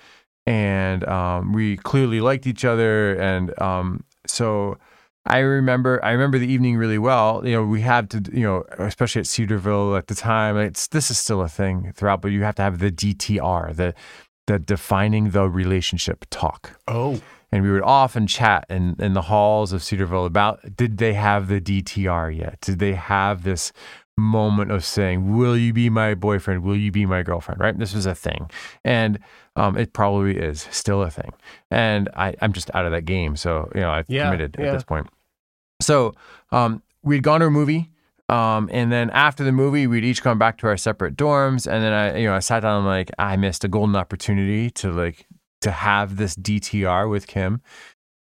[0.46, 4.78] and um, we clearly liked each other, and um, so.
[5.24, 7.44] I remember I remember the evening really well.
[7.46, 11.12] You know, we have to you know, especially at Cedarville at the time, it's this
[11.12, 13.94] is still a thing throughout, but you have to have the DTR, the
[14.52, 17.22] the defining the relationship talk oh.
[17.52, 21.48] and we would often chat in, in the halls of Cedarville about did they have
[21.48, 22.60] the DTR yet?
[22.62, 23.72] Did they have this
[24.18, 26.64] moment of saying, Will you be my boyfriend?
[26.64, 27.62] Will you be my girlfriend?
[27.62, 27.78] Right?
[27.78, 28.50] This was a thing.
[28.84, 29.20] And
[29.56, 31.32] um, it probably is still a thing.
[31.70, 33.36] And I, I'm just out of that game.
[33.36, 34.68] So, you know, I've Yeah, committed yeah.
[34.68, 35.08] at this point.
[35.82, 36.14] So
[36.52, 37.91] um, we'd gone to a movie.
[38.32, 41.68] Um, and then after the movie, we'd each gone back to our separate dorms.
[41.70, 43.96] And then I, you know, I sat down and I'm like, I missed a golden
[43.98, 45.28] opportunity to like
[45.60, 47.62] to have this DTR with Kim.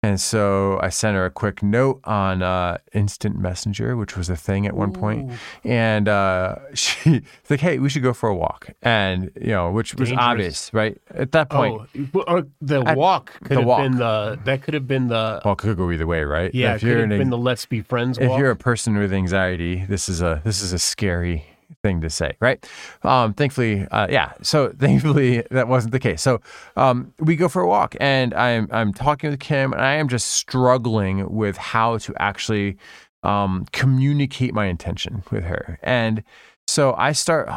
[0.04, 4.36] And so I sent her a quick note on uh, Instant Messenger, which was a
[4.36, 5.32] thing at one point.
[5.64, 8.72] And uh, she's like, hey, we should go for a walk.
[8.82, 10.26] And, you know, which was Dangerous.
[10.28, 10.98] obvious, right?
[11.14, 13.84] At that point, Oh, or the At- walk could the have walk.
[13.84, 16.54] been the that could have been the well, it could go either way, right?
[16.56, 18.40] yeah, it If could you're, have an, been the let's be friends if walk.
[18.40, 21.46] you're a person with anxiety, this is a this is a scary
[21.84, 22.66] thing to say, right?
[23.04, 24.34] Um, thankfully, uh, yeah.
[24.42, 26.22] So thankfully that wasn't the case.
[26.22, 26.42] So
[26.76, 30.08] um, we go for a walk, and I'm I'm talking with Kim, and I am
[30.08, 32.78] just struggling with how to actually
[33.24, 36.24] um, communicate my intention with her, and
[36.68, 37.50] so I start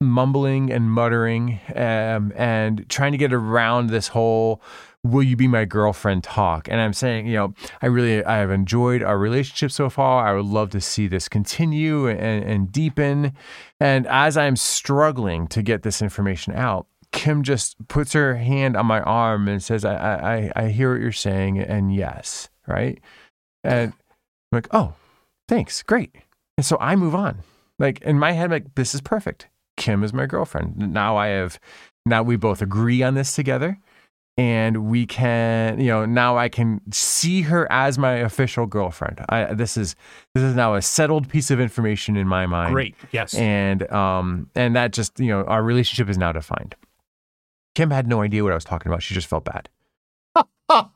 [0.00, 4.60] mumbling and muttering um, and trying to get around this whole
[5.04, 6.66] will you be my girlfriend talk?
[6.68, 10.26] And i'm saying you know i really i have enjoyed our relationship so far.
[10.26, 13.34] I would love to see this continue and, and deepen.
[13.78, 18.86] And as i'm struggling to get this information out kim just puts her hand on
[18.86, 22.98] my arm and says i i i hear what you're saying and yes right?
[23.62, 24.94] And i'm like oh
[25.48, 25.82] thanks.
[25.82, 26.16] Great.
[26.56, 27.40] And so i move on.
[27.78, 29.48] Like in my head I'm like this is perfect.
[29.76, 30.76] Kim is my girlfriend.
[30.76, 31.60] Now i have
[32.06, 33.78] now we both agree on this together
[34.36, 39.24] and we can you know now i can see her as my official girlfriend.
[39.28, 39.94] I, this is
[40.34, 42.72] this is now a settled piece of information in my mind.
[42.74, 42.96] Great.
[43.12, 43.34] Yes.
[43.34, 46.74] and um and that just you know our relationship is now defined.
[47.74, 49.02] Kim had no idea what i was talking about.
[49.02, 49.68] She just felt bad.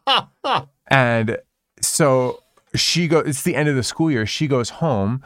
[0.90, 1.37] And
[1.83, 2.42] so
[2.74, 4.27] she goes it's the end of the school year.
[4.27, 5.22] She goes home.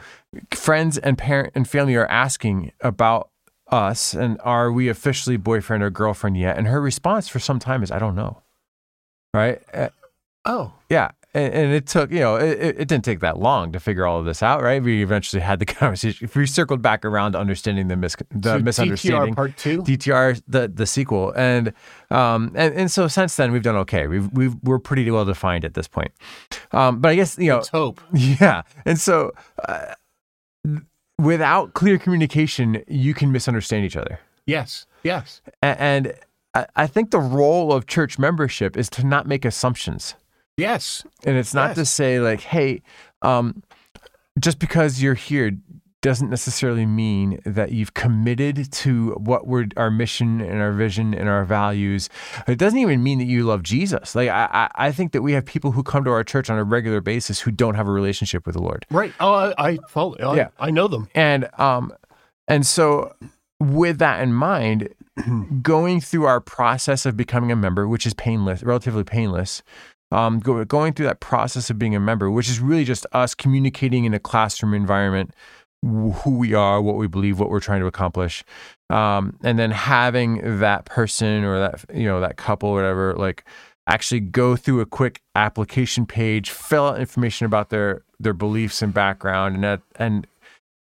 [0.53, 3.29] Friends and parent and family are asking about
[3.73, 6.57] us and are we officially boyfriend or girlfriend yet?
[6.57, 8.41] And her response for some time is i don't know.
[9.33, 9.61] Right?
[9.73, 9.89] Uh,
[10.45, 10.73] oh.
[10.89, 14.05] yeah and, and it took you know it, it didn't take that long to figure
[14.05, 14.81] all of this out right?
[14.81, 16.29] We eventually had the conversation.
[16.35, 19.33] We circled back around to understanding the, mis- the So misunderstanding.
[19.33, 19.81] DTR part two.
[19.81, 21.31] DTR the the sequel.
[21.35, 21.73] And
[22.11, 24.07] um and, and so since then we've done okay.
[24.07, 26.11] We've we've we're pretty well defined at this point.
[26.71, 28.01] Um but I guess you know Let's hope.
[28.13, 28.63] yeah.
[28.85, 29.31] And so
[29.67, 29.95] uh,
[31.23, 34.85] without clear communication you can misunderstand each other Yes.
[35.03, 35.41] Yes.
[35.61, 36.13] And
[36.53, 40.15] I, I think the role of church membership is to not make assumptions
[40.57, 41.03] Yes.
[41.25, 41.75] and it's not Yes.
[41.77, 42.81] to say like hey
[43.21, 43.63] um
[44.39, 45.51] just because you're here
[46.03, 51.27] doesn't necessarily mean that you've committed to what we're our mission and our vision and
[51.29, 52.09] our values.
[52.45, 54.13] It doesn't even mean that you love Jesus.
[54.13, 56.59] Like I, I I think that we have people who come to our church on
[56.59, 58.85] a regular basis who don't have a relationship with the Lord.
[58.91, 59.13] Right.
[59.19, 60.15] Oh, I, I follow.
[60.17, 60.49] I, Yeah.
[60.59, 61.07] I know them.
[61.15, 61.93] And um
[62.47, 63.15] and so
[63.61, 64.89] with that in mind,
[65.61, 69.63] going through our process of becoming a member, which is painless, relatively painless,
[70.11, 73.33] um, go, going through that process of being a member, which is really just us
[73.33, 75.33] communicating in a classroom environment
[75.83, 78.43] who we are, what we believe, what we're trying to accomplish,
[78.89, 83.43] um, and then having that person or that you know that couple, or whatever, like
[83.87, 88.93] actually go through a quick application page, fill out information about their their beliefs and
[88.93, 90.25] background, and that, and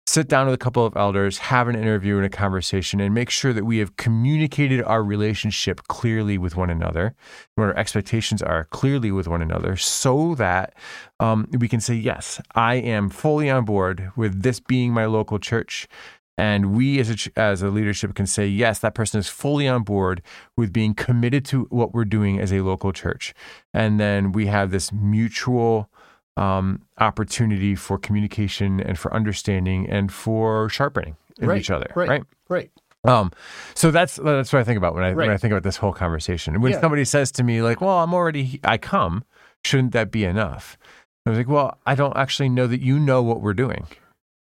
[0.05, 3.29] sit down with a couple of elders, have an interview and a conversation, and make
[3.29, 7.15] sure that we have communicated our relationship clearly with one another,
[7.55, 10.73] what our expectations are clearly with one another, so that
[11.19, 15.39] um, we can say, yes, I am fully on board with this being my local
[15.39, 15.87] church.
[16.35, 19.83] And we as a, as a leadership can say, yes, that person is fully on
[19.83, 20.23] board
[20.57, 23.35] with being committed to what we're doing as a local church.
[23.71, 25.91] And then we have this mutual
[26.37, 31.91] um, opportunity for communication and for understanding and for sharpening in Right, each other.
[31.95, 32.09] right.
[32.09, 32.23] Right.
[32.49, 32.71] Right.
[33.05, 33.31] Um,
[33.75, 35.91] so that's that's what I think about when I when I think about this whole
[35.93, 36.61] conversation.
[36.61, 36.79] When Yeah.
[36.81, 39.25] somebody says to me like, "Well, I'm already I come,"
[39.65, 40.77] shouldn't that be enough?
[41.25, 43.87] I was like, "Well, I don't actually know that you know what we're doing."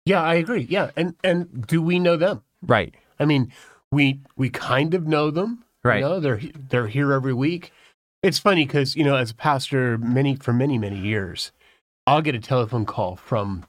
[0.05, 0.67] Yeah, I agree.
[0.69, 2.43] Yeah, and and do we know them?
[2.61, 2.93] Right.
[3.19, 3.51] I mean,
[3.91, 5.63] we we kind of know them.
[5.83, 5.95] Right.
[5.99, 7.71] You know, they're they're here every week.
[8.21, 11.51] It's funny because you know, as a pastor, many for many many years,
[12.07, 13.65] I'll get a telephone call from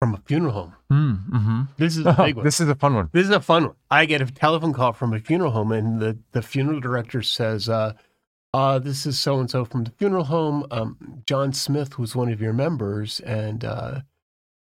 [0.00, 0.74] from a funeral home.
[0.90, 1.62] Mm-hmm.
[1.76, 2.44] This is a big one.
[2.44, 3.08] this is a fun one.
[3.12, 3.74] This is a fun one.
[3.88, 7.68] I get a telephone call from a funeral home, and the, the funeral director says,
[7.68, 7.92] uh,
[8.52, 10.66] uh, This is so and so from the funeral home.
[10.72, 14.00] Um, John Smith was one of your members, and uh,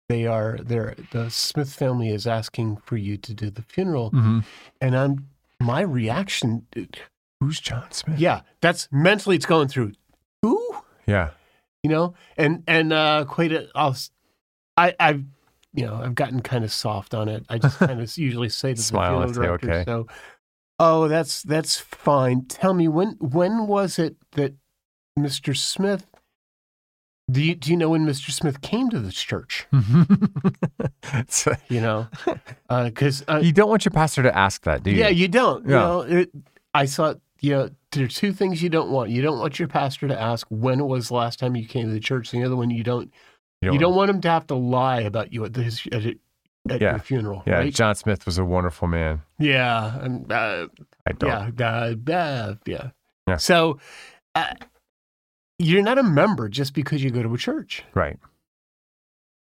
[0.09, 0.95] they are there.
[1.11, 4.11] The Smith family is asking for you to do the funeral.
[4.11, 4.39] Mm-hmm.
[4.79, 5.27] And I'm
[5.59, 6.67] my reaction,
[7.39, 8.19] Who's John Smith?
[8.19, 9.93] yeah, that's mentally it's going through.
[10.43, 10.75] Who?
[11.07, 11.31] Yeah.
[11.83, 12.13] You know?
[12.37, 13.95] And and uh quite a i'll
[14.77, 15.23] i i've
[15.73, 17.45] you know i've gotten kind of soft on it.
[17.49, 20.07] I just kind of usually say to the Smile and director "Okay." so
[20.79, 22.45] oh that's that's fine.
[22.45, 24.53] Tell me when when was it that
[25.19, 26.07] mr smith
[27.29, 29.67] do you, do you know when mr smith came to this church?
[31.13, 32.07] Uh, you know?
[32.69, 34.97] Because uh, you don't want your pastor to ask that, do you?
[34.97, 35.27] yeah you?
[35.27, 36.29] don't you know it,
[36.73, 39.67] i saw you know there are two things you don't want you don't want your
[39.67, 42.43] pastor to ask when it was the last time you came to the church the
[42.43, 43.11] other one you don't
[43.61, 46.03] you don't want him to have to lie about you at his at,
[46.69, 46.91] at Yeah.
[46.91, 47.73] your funeral, Yeah, right?
[47.73, 49.21] John Smith was a wonderful man.
[49.39, 50.67] Yeah, and, uh,
[51.07, 51.59] I don't.
[51.59, 52.89] yeah, uh, uh, yeah,
[53.27, 53.37] Yeah.
[53.37, 53.79] So
[54.35, 54.53] uh,
[55.59, 57.83] you're not a member just because you go to a church.
[57.93, 58.17] Right.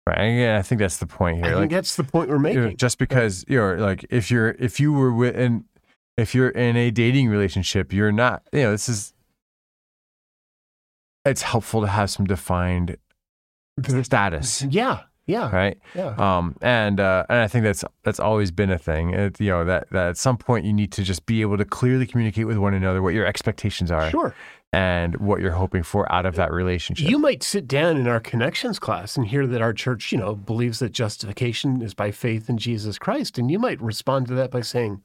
[0.06, 0.32] Right.
[0.34, 1.44] Yeah, I think that's the point here.
[1.44, 1.56] I here.
[1.58, 2.76] think Like, that's the point we're making.
[2.76, 5.64] just because you're like, if you're, if you were with, and
[6.20, 9.12] if you're in a dating relationship, you're not, you know, this is,
[11.24, 12.96] it's helpful to have some defined
[14.02, 15.78] status, yeah, yeah, right?
[15.94, 16.14] yeah.
[16.18, 19.10] Um, and uh, and I think that's that's always been a thing.
[19.14, 21.64] It, you know that that at some point you need to just be able to
[21.64, 24.34] clearly communicate with one another what your expectations are Sure.
[24.72, 27.08] and what you're hoping for out of that relationship.
[27.08, 30.34] You might sit down in our connections class and hear that our church, you know,
[30.34, 34.50] believes that justification is by faith in Jesus Christ, and you might respond to that
[34.50, 35.02] by saying,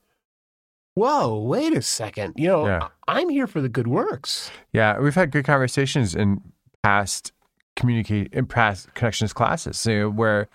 [0.95, 2.33] "Whoa, wait a second!
[2.37, 2.87] You know, Yeah.
[3.07, 6.41] I'm here for the good works." Yeah, we've had good conversations in
[6.83, 7.31] past
[7.75, 10.47] communicate in past connections classes you know, where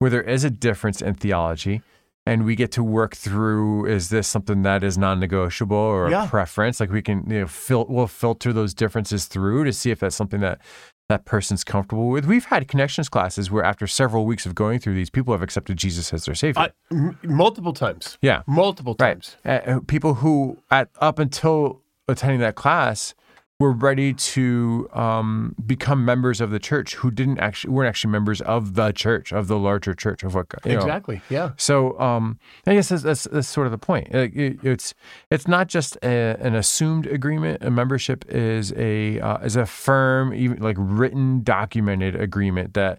[0.00, 1.80] where there is a difference in theology
[2.26, 6.24] and we get to work through is this something that is non-negotiable or Yeah.
[6.24, 9.90] a preference like we can you know fil- we'll filter those differences through to see
[9.92, 10.60] if that's something that
[11.08, 14.94] that person's comfortable with we've had connections classes where after several weeks of going through
[14.94, 19.20] these people have accepted jesus as their savior I, m- multiple times, yeah multiple Right.
[19.44, 19.66] times.
[19.68, 23.14] uh, people who at up until attending that class
[23.60, 28.40] were ready to um, become members of the church who didn't actually weren't actually members
[28.40, 30.72] of the church of the larger church of what God- know.
[30.74, 31.22] Exactly.
[31.30, 31.52] Yeah.
[31.56, 34.12] So um, I guess that's, that's, that's sort of the point.
[34.12, 34.92] Like, it- it's
[35.30, 37.62] it's not just a, an assumed agreement.
[37.62, 42.98] A membership is a uh, is a firm, even like written, documented agreement that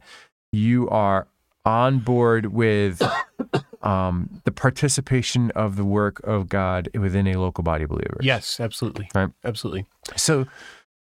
[0.54, 1.28] you are
[1.66, 3.02] on board with
[3.82, 8.22] um, the participation of the work of God within a local body of believers.
[8.22, 8.60] Yes.
[8.60, 9.10] Absolutely.
[9.14, 9.30] Right.
[9.44, 9.86] Absolutely.
[10.16, 10.46] So,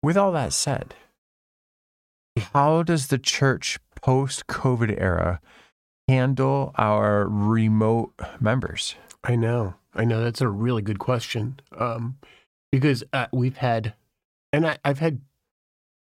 [0.03, 0.95] with all that said,
[2.53, 5.41] how does the church post COVID era
[6.09, 8.95] handle our remote members?
[9.25, 9.75] I know.
[9.95, 10.23] I know.
[10.23, 11.61] That's a really good question.
[11.77, 12.19] Um,
[12.73, 13.95] because uh, we've had,
[14.53, 15.21] and I, I've had,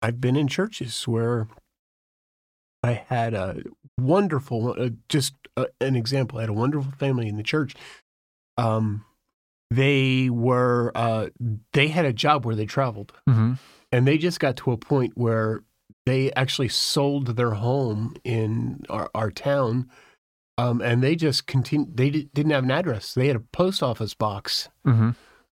[0.02, 1.48] I've been in churches where
[2.84, 3.64] I had a
[4.00, 6.38] wonderful, uh, just uh, an example.
[6.38, 7.76] I had a wonderful family in the church.
[8.58, 9.06] Um,
[9.70, 11.28] they were, uh,
[11.74, 13.54] they had a job where they traveled, Mm-hmm.
[13.92, 15.64] and they just got to a point where
[16.06, 19.90] they actually sold their home in our, our town.
[20.60, 21.98] Um, and they just continued.
[21.98, 23.14] They di- didn't have an address.
[23.14, 25.12] They had a post office box Mm-hmm.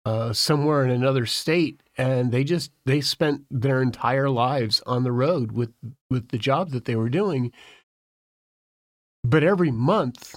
[0.05, 5.11] uh, somewhere in another state, and they just they spent their entire lives on the
[5.11, 5.71] road with
[6.11, 7.51] with the job that they were doing.
[9.23, 10.35] But every month,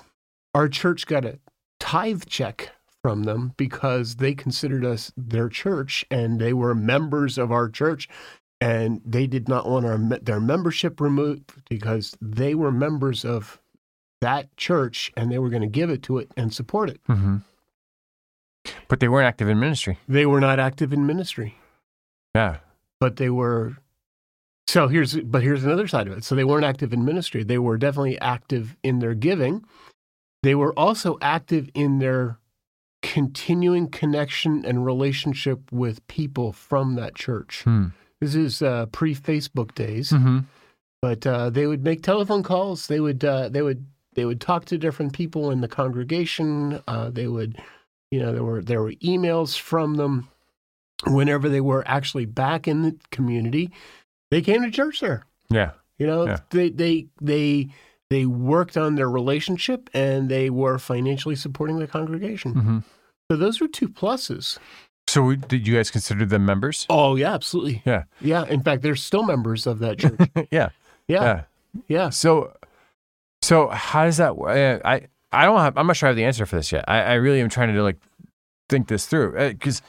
[0.54, 1.38] our church got a
[1.80, 2.72] tithe check
[3.02, 8.08] from them because they considered us their church and they were members of our church,
[8.60, 13.60] and they did not want our their membership removed because they were members of
[14.20, 17.00] that church and they were going to give it to it and support it.
[17.08, 17.36] Mm-hmm.
[18.88, 19.98] But they weren't active in ministry.
[20.08, 21.58] They were not active in ministry.
[22.34, 22.58] Yeah.
[23.00, 23.76] but they were
[24.66, 26.24] so here's but here's another side of it.
[26.24, 27.44] So they weren't active in ministry.
[27.44, 29.64] They were definitely active in their giving.
[30.42, 32.38] They were also active in their
[33.02, 37.62] continuing connection and relationship with people from that church.
[37.64, 37.88] Hmm.
[38.20, 40.10] this is uh, pre-facebook days.
[40.10, 40.38] Mm-hmm.
[41.02, 42.86] but uh, they would make telephone calls.
[42.86, 46.80] They would uh, they would they would talk to different people in the congregation.
[46.88, 47.60] Uh, they would
[48.10, 50.28] you know there were there were emails from them
[51.06, 53.70] whenever they were actually back in the community
[54.30, 55.72] they came to church there Yeah.
[55.98, 56.38] you know Yeah.
[56.50, 57.68] they they they
[58.10, 62.78] they worked on their relationship and they were financially supporting the congregation Mm-hmm.
[63.30, 64.58] so those were two pluses
[65.06, 66.86] So did you guys consider them members?
[66.88, 67.82] Oh yeah, absolutely.
[67.84, 68.04] Yeah.
[68.20, 68.46] Yeah.
[68.48, 70.18] In fact, they're still members of that church.
[70.50, 70.70] yeah.
[71.08, 71.22] Yeah.
[71.22, 71.42] Yeah.
[71.88, 72.10] Yeah.
[72.10, 72.56] So,
[73.42, 74.32] so how does that?
[74.32, 75.76] uh, I I don't have.
[75.76, 76.84] I'm not sure I have the answer for this yet.
[76.88, 77.98] I, I really am trying to like
[78.70, 79.88] think this through because this,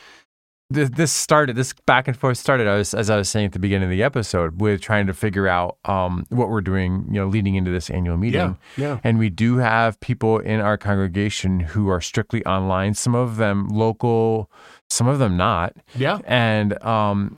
[0.70, 1.56] this started.
[1.56, 2.68] This back and forth started.
[2.68, 5.14] I was as I was saying at the beginning of the episode with trying to
[5.14, 7.06] figure out um, what we're doing.
[7.08, 8.58] You know, leading into this annual meeting.
[8.76, 8.84] Yeah.
[8.96, 9.00] Yeah.
[9.04, 12.96] And we do have people in our congregation who are strictly online.
[12.96, 14.50] Some of them local,
[14.90, 15.76] some of them not.
[15.96, 16.20] Yeah.
[16.26, 17.38] And um,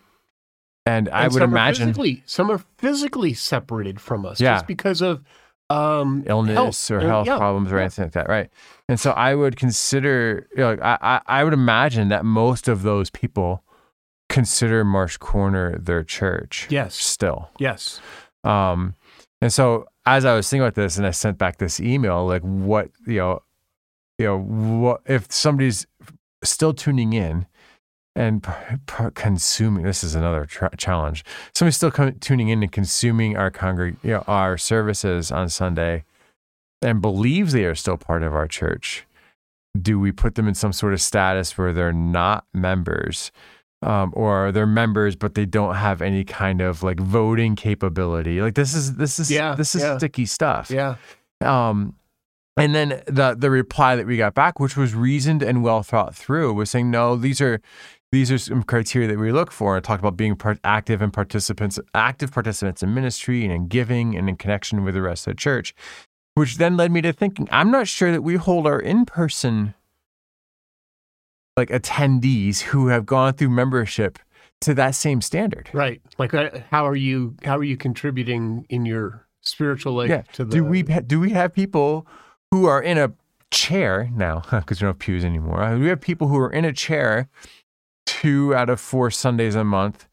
[0.85, 1.93] and I would imagine
[2.25, 4.55] some are physically separated from us Yeah.
[4.55, 5.21] just because of
[5.69, 6.91] um, illness health.
[6.91, 7.37] or health yeah.
[7.37, 7.81] problems or Yeah.
[7.83, 8.49] anything like that, right?
[8.89, 12.83] And so I would consider, you know, like, I I would imagine that most of
[12.83, 13.63] those people
[14.29, 16.67] consider Marsh Corner their church.
[16.69, 16.95] Yes.
[16.95, 17.49] Still.
[17.59, 17.99] Yes.
[18.43, 18.95] Um,
[19.41, 22.41] and so as I was thinking about this, and I sent back this email, like,
[22.43, 23.41] what you know,
[24.17, 25.85] you know, what if somebody's
[26.43, 27.45] still tuning in
[28.17, 28.51] and p-
[28.87, 29.83] p- consuming?
[29.83, 31.23] This is another tra- challenge.
[31.55, 36.03] Somebody's still tuning in and consuming our congreg- you know, our services on Sunday,
[36.81, 39.05] and believes they are still part of our church.
[39.79, 43.31] Do we put them in some sort of status where they're not members?
[43.83, 48.41] um, or they're members but they don't have any kind of like voting capability.
[48.41, 49.97] Like this is this is Yeah, this is yeah.
[49.99, 50.71] sticky stuff.
[50.71, 50.95] Yeah.
[51.45, 51.93] Um,
[52.57, 56.15] and then the the reply that we got back, which was reasoned and well thought
[56.15, 57.61] through, was saying no, these are
[58.11, 61.11] these are some criteria that we look for, I talked about being part, active and
[61.11, 65.31] participants, active participants in ministry and in giving and in connection with the rest of
[65.31, 65.75] the church.
[66.35, 69.73] Which then led me to thinking, I'm not sure that we hold our in person
[71.57, 74.19] like attendees who have gone through membership
[74.61, 75.69] to that same standard.
[75.73, 76.01] Right.
[76.17, 77.35] Like, uh, how are you?
[77.43, 80.21] How are you contributing in your spiritual life yeah.
[80.33, 80.51] to the?
[80.51, 82.07] do we do we have people
[82.51, 83.11] who are in a
[83.51, 85.61] chair now because we don't have pews anymore?
[85.61, 87.27] Uh, We have people who are in a chair
[88.07, 90.07] two out of four Sundays a month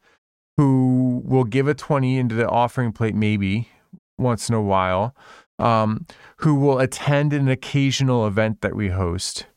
[0.57, 3.69] who will give a twenty into the offering plate maybe
[4.19, 5.15] once in a while,
[5.57, 6.05] um,
[6.37, 9.47] who will attend an occasional event that we host,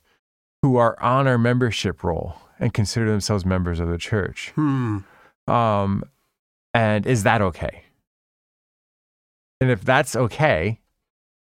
[0.62, 4.53] who are on our membership roll and consider themselves members of the church.
[4.55, 4.99] Hmm.
[5.47, 6.03] Um,
[6.74, 7.84] and is that okay?
[9.61, 10.80] And if that's okay,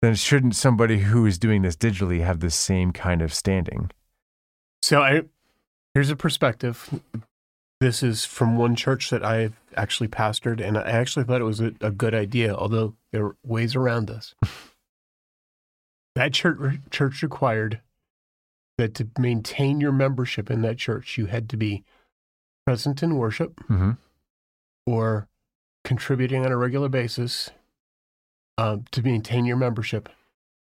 [0.03, 3.91] then shouldn't somebody who is doing this digitally have the same kind of standing?
[4.83, 5.23] So I
[5.95, 7.01] here's a perspective.
[7.81, 11.61] This is from one church that I've actually pastored, and I actually thought it was
[11.61, 14.35] a, a good idea, although there are ways around this.
[16.15, 17.81] that church church required
[18.79, 21.85] that to maintain your membership in that church, you had to be
[22.67, 23.93] present in worship Mm-hmm.
[24.87, 25.29] or
[25.85, 27.51] contributing on a regular basis
[28.59, 30.09] um, to maintain your membership.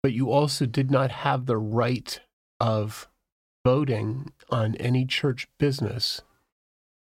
[0.02, 2.18] But you also did not have the right
[2.58, 3.08] of
[3.64, 6.22] voting on any church business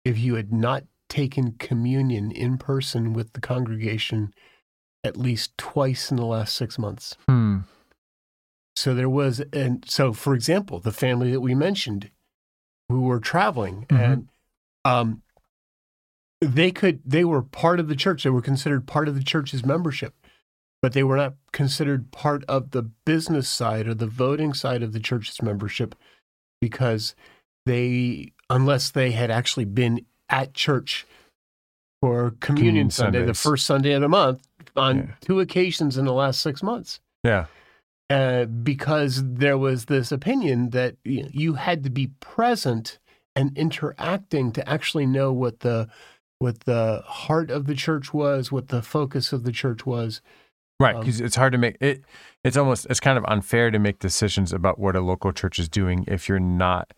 [0.04, 4.34] if you had not taken communion in person with the congregation
[5.04, 7.16] at least twice in the last six months.
[7.28, 7.60] Hmm.
[8.76, 12.10] So there was, and so for example, the family that we mentioned
[12.89, 13.99] who were traveling Mhm.
[13.99, 14.30] and
[14.86, 15.22] um,
[16.39, 18.24] they could, they were part of the church.
[18.24, 20.16] They were considered part of the church's membership,
[20.82, 24.93] but they were not considered part of the business side or the voting side of
[24.93, 25.93] the church's membership
[26.62, 27.16] because
[27.66, 31.05] they, unless they had actually been at church
[32.01, 35.03] for Communion Communion Sunday, the first Sunday of the month, on Yeah.
[35.20, 37.47] two occasions in the last six months Yeah.
[38.09, 42.99] uh, because there was this opinion that you, know, you had to be present
[43.36, 45.89] and interacting to actually know what the
[46.39, 50.22] what the heart of the church was, what the focus of the church was.
[50.82, 50.96] Right.
[50.96, 52.04] Um, Because it's hard to make it.
[52.44, 55.70] It's almost it's kind of unfair to make decisions about what a local church is
[55.70, 56.94] doing if you're not.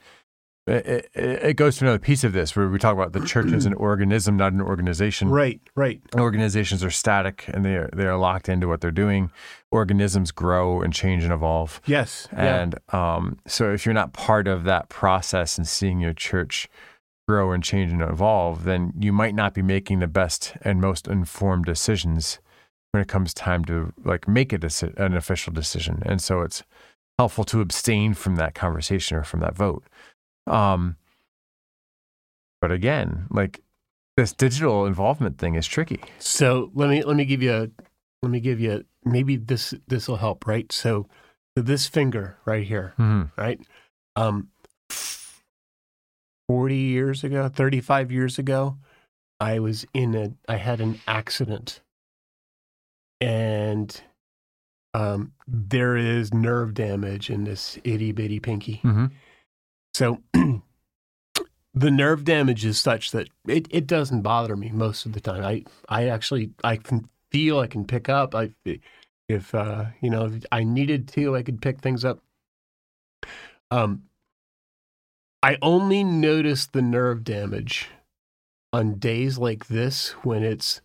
[0.66, 3.52] It, it, it goes to another piece of this where we talk about the church
[3.52, 5.28] as an organism, not an organization.
[5.30, 6.02] Right, right.
[6.16, 9.30] Organizations are static and they are they are locked into what they're doing.
[9.72, 11.82] Organisms grow and change and evolve.
[11.86, 12.30] Yes.
[12.32, 12.62] yeah.
[12.62, 16.70] And um, so if you're not part of that process and seeing your church
[17.28, 21.08] grow and change and evolve, then you might not be making the best and most
[21.08, 22.40] informed decisions
[22.94, 26.04] when it comes time to like make a deci- an official decision.
[26.06, 26.64] And so it's
[27.18, 29.84] helpful to abstain from that conversation or from that vote.
[30.46, 30.96] Um,
[32.62, 33.62] but again, like
[34.16, 36.02] this digital involvement thing is tricky.
[36.20, 37.70] So let me let me give you a
[38.22, 40.72] let me give you a, maybe this this will help, right?
[40.72, 41.08] So,
[41.56, 43.42] this finger right here, Mm-hmm.
[43.42, 43.60] right?
[44.16, 44.50] Um,
[46.48, 48.78] 40 years ago, 35 years ago,
[49.40, 51.82] I was in a, I had an accident.
[53.24, 54.02] And
[54.94, 58.82] um, there is nerve damage in this itty bitty pinky.
[58.84, 59.06] Mm-hmm.
[59.94, 60.22] So
[61.74, 65.44] the nerve damage is such that it, it doesn't bother me most of the time.
[65.44, 68.36] I I actually I can feel I can pick up.
[68.36, 68.54] I
[69.30, 72.20] if uh, you know if I needed to, I could pick things up.
[73.72, 74.04] Um,
[75.42, 77.90] I only notice the nerve damage
[78.72, 80.82] on days like this when it's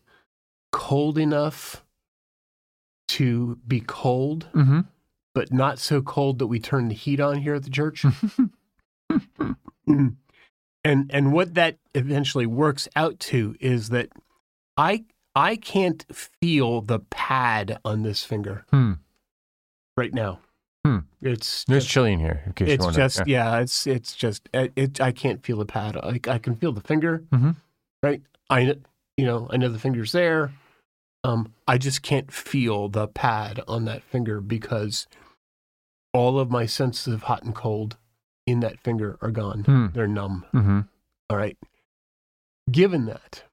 [0.73, 1.85] cold enough
[3.09, 4.81] to be cold, Mm-hmm.
[5.35, 8.05] but not so cold that we turn the heat on here at the church.
[10.85, 14.11] And and what that eventually works out to is that
[14.77, 15.05] I
[15.35, 16.05] I can't
[16.41, 18.93] feel the pad on this finger Hmm.
[19.97, 20.39] right now.
[20.87, 20.99] Hmm.
[21.21, 22.43] It's It's just, chilly in here.
[22.47, 23.59] In case it's you just yeah.
[23.59, 25.97] it's it's just it, it I can't feel the pad.
[25.97, 27.57] I I can feel the finger, Mhm.
[28.03, 28.23] right?
[28.49, 28.77] I
[29.17, 30.53] you know I know the finger's there.
[31.25, 35.07] Um, I just can't feel the pad on that finger because
[36.13, 37.97] all of my senses of hot and cold
[38.47, 39.65] in that finger are gone.
[39.65, 39.87] Hmm.
[39.93, 40.47] They're numb.
[40.55, 40.81] Mm-hmm.
[41.29, 41.59] All right.
[42.71, 43.45] Given that,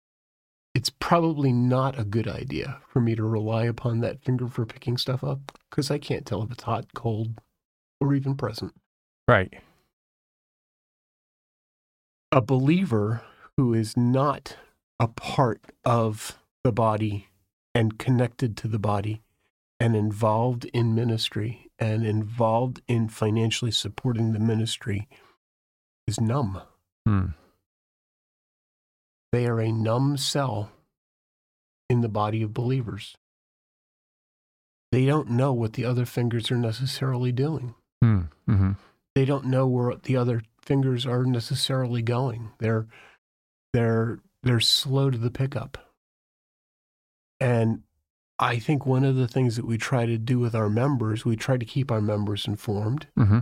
[0.73, 4.97] it's probably not a good idea for me to rely upon that finger for picking
[4.97, 7.41] stuff up because I can't tell if it's hot, cold,
[7.99, 8.73] or even present.
[9.27, 9.53] Right.
[12.31, 13.21] A believer
[13.57, 14.57] who is not
[14.99, 17.27] a part of the body
[17.75, 19.21] and connected to the body
[19.79, 25.09] and involved in ministry and involved in financially supporting the ministry
[26.07, 26.61] is numb.
[27.05, 27.25] Hmm.
[29.33, 30.71] They are a numb cell
[31.89, 33.17] in the body of believers.
[34.93, 37.75] They don't know what the other fingers are necessarily doing.
[38.01, 38.21] Hmm.
[38.49, 38.71] Mm-hmm.
[39.13, 42.51] They don't know where the other fingers are necessarily going.
[42.59, 42.87] They're
[43.73, 45.84] they're they're slow to the pickup.
[47.39, 47.83] And
[48.39, 51.35] I think one of the things that we try to do with our members, we
[51.35, 53.07] try to keep our members informed.
[53.17, 53.39] Mm-hmm.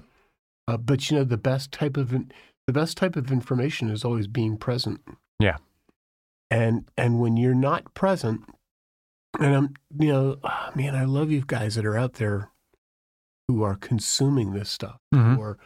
[0.67, 4.27] Uh, but you know, the best type of the best type of information is always
[4.27, 5.01] being present.
[5.39, 5.57] Yeah.
[6.49, 8.41] And and when you're not present,
[9.39, 12.51] and I'm you know, ah, man, I love you guys that are out there
[13.47, 15.39] who are consuming this stuff Mm-hmm.
[15.39, 15.57] or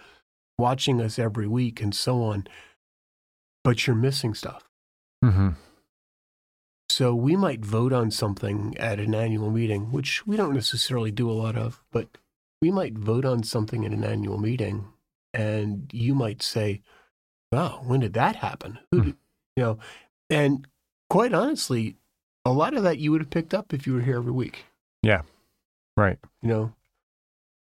[0.57, 2.47] watching us every week and so on.
[3.63, 4.63] But you're missing stuff.
[5.23, 5.49] Mm-hmm.
[6.97, 11.29] So we might vote on something at an annual meeting, which we don't necessarily do
[11.29, 12.17] a lot of, but
[12.59, 14.87] we might vote on something at an annual meeting
[15.31, 16.81] and you might say,
[17.51, 18.79] Wow, when did that happen?
[18.89, 19.05] Who Hmm.
[19.09, 19.17] did,
[19.57, 19.79] you know,
[20.31, 20.67] and
[21.07, 21.97] quite honestly,
[22.43, 24.65] a lot of that you would have picked up if you were here every week.
[25.03, 25.21] Yeah.
[25.95, 26.17] Right.
[26.41, 26.73] You know,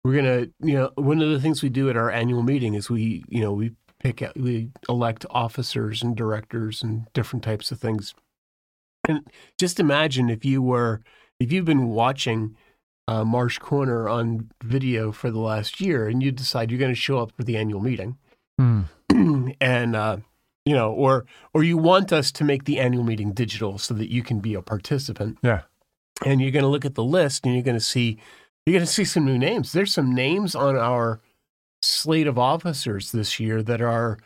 [0.04, 2.90] we're gonna, you know, one of the things we do at our annual meeting is
[2.90, 7.80] we, you know, we pick out, we elect officers and directors and different types of
[7.80, 8.14] things.
[9.12, 11.02] And just imagine if you were,
[11.40, 12.56] if you've been watching
[13.08, 16.96] uh, Marsh Corner on video for the last year, and you decide you're going to
[17.00, 18.18] show up for the annual meeting,
[18.60, 18.82] Hmm.
[19.62, 20.18] and uh,
[20.66, 24.12] you know, or or you want us to make the annual meeting digital so that
[24.12, 25.62] you can be a participant Yeah.
[26.26, 28.18] and you're going to look at the list and you're going to see
[28.66, 31.20] you're going to see some new names there's some names on our
[31.82, 34.20] slate of officers this year that are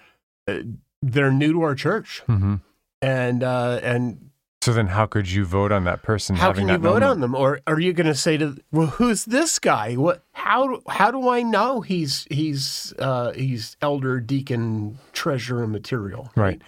[0.50, 0.60] uh,
[1.02, 2.56] they're new to our church Mm-hmm.
[3.02, 4.30] and uh and
[4.66, 6.36] So then, how could you vote on that person?
[6.36, 6.72] Having that?
[6.74, 9.26] How can you vote on them or are you going to say to well who's
[9.26, 14.98] this guy what how do- how do i know he's he's uh he's elder deacon
[15.14, 16.60] treasurer material Right.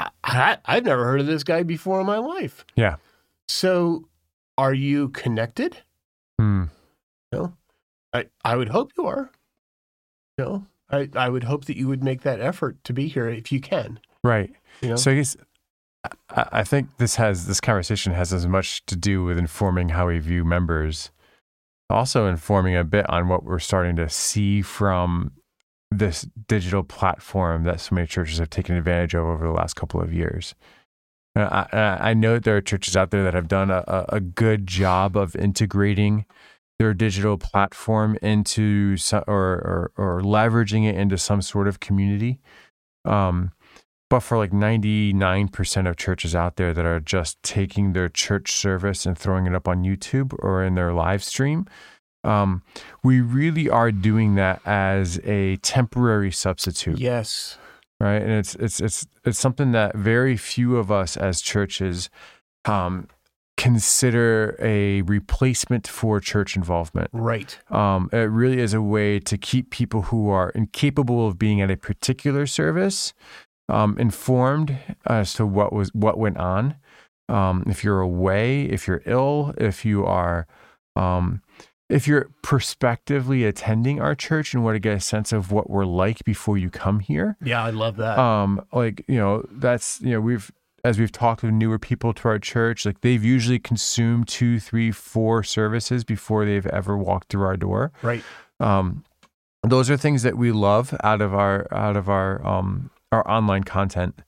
[0.00, 2.96] I, I, i've never heard of this guy before in my life Yeah.
[3.46, 4.08] so
[4.58, 5.76] are you connected
[6.40, 6.64] Hmm.
[7.32, 7.52] know,
[8.12, 9.30] I, I would hope you are.
[10.38, 13.52] Know, I, I would hope that you would make that effort to be here if
[13.52, 14.00] you can.
[14.24, 14.52] Right.
[14.82, 15.36] You know, So I guess
[16.30, 20.18] I, think this has this conversation has as much to do with informing how we
[20.18, 21.10] view members,
[21.88, 25.32] also informing a bit on what we're starting to see from
[25.90, 30.00] this digital platform that so many churches have taken advantage of over the last couple
[30.00, 30.54] of years.
[31.36, 34.20] Uh, I, I I know there are churches out there that have done a, a
[34.20, 36.26] good job of integrating
[36.78, 42.40] their digital platform into so, or, or or leveraging it into some sort of community.
[43.04, 43.52] Um,
[44.14, 49.06] but for like 99% of churches out there that are just taking their church service
[49.06, 51.66] and throwing it up on YouTube or in their live stream,
[52.22, 52.62] um,
[53.02, 57.58] we really are doing that as a temporary substitute yes,
[57.98, 58.22] right?
[58.22, 62.08] And it's it's it's it's something that very few of us as churches
[62.66, 63.08] um,
[63.56, 67.10] consider a replacement for church involvement.
[67.12, 67.58] right.
[67.68, 71.68] Um, it really is a way to keep people who are incapable of being at
[71.68, 73.12] a particular service
[73.68, 76.76] um, informed as to what was what went on.
[77.28, 80.46] Um, if you're away, if you're ill, if you are
[80.96, 81.40] um,
[81.88, 85.84] if you're prospectively attending our church and want to get a sense of what we're
[85.84, 88.18] like before you come here, Yeah, I love that.
[88.18, 90.50] um, like you know, that's you know, we've
[90.82, 94.90] as we've talked with newer people to our church, like they've usually consumed two, three,
[94.90, 97.90] four services before they've ever walked through our door.
[98.02, 98.22] right.
[98.60, 99.04] Um,
[99.62, 103.64] those are things that we love out of our out of our um our online
[103.64, 104.20] content.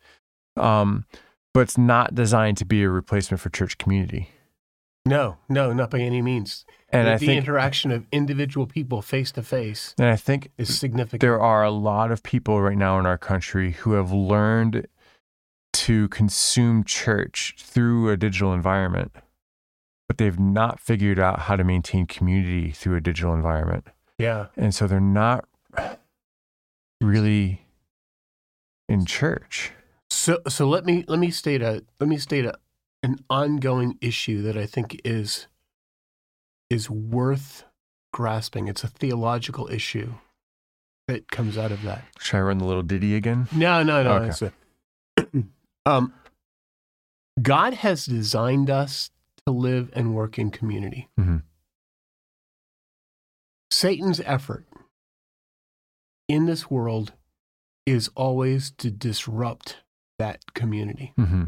[0.57, 1.05] Um,
[1.53, 4.31] but it's not designed to be a replacement for church community.
[5.07, 6.65] No, no, not by any means.
[6.91, 10.51] And the, I the think interaction of individual people face to face and I think
[10.59, 11.21] is significant.
[11.21, 14.87] there are a lot of people right now in our country who have learned
[15.73, 19.13] to consume church through a digital environment,
[20.09, 23.87] but they've not figured out how to maintain community through a digital environment.
[24.19, 25.47] yeah, And so they're not
[27.01, 27.66] really
[28.89, 29.73] in church.
[30.11, 32.55] So so let me let me state a let me state a
[33.03, 35.47] an ongoing issue that I think is
[36.71, 37.65] is worth
[38.13, 38.69] grasping.
[38.69, 40.15] It's a theological issue
[41.09, 42.05] that comes out of that.
[42.19, 43.49] Should I run the little ditty again?
[43.53, 44.13] No, no, no.
[44.25, 44.51] Okay.
[45.19, 45.27] a-
[45.87, 46.13] um,
[47.41, 49.11] God has designed us
[49.47, 51.09] to live and work in community.
[51.19, 51.43] Mhm.
[53.71, 54.65] Satan's effort
[56.29, 57.13] in this world
[57.87, 59.79] is always to disrupt
[60.19, 61.13] that community.
[61.19, 61.45] Mm-hmm.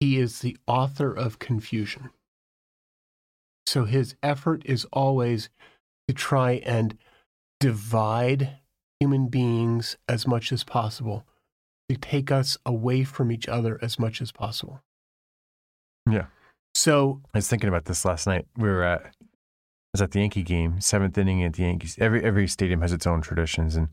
[0.00, 2.10] He is the author of confusion.
[3.66, 5.48] So his effort is always
[6.08, 6.96] to try and
[7.60, 8.58] divide
[9.00, 11.24] human beings as much as possible,
[11.88, 14.82] to take us away from each other as much as possible.
[16.10, 16.26] Yeah.
[16.74, 18.46] So, I was thinking about this last night.
[18.56, 19.26] We were at, I
[19.92, 21.96] was at the Yankee game, seventh inning at the Yankees.
[21.98, 23.88] Every every stadium has its own traditions, and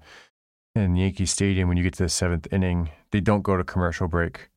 [0.76, 4.08] in Yankee Stadium, when you get to the seventh inning, they don't go to commercial
[4.08, 4.50] break.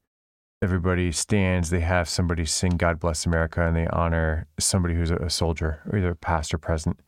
[0.60, 1.70] Everybody stands.
[1.70, 6.14] They have somebody sing "God Bless America" and they honor somebody who's a, soldier, either
[6.14, 7.00] past or present.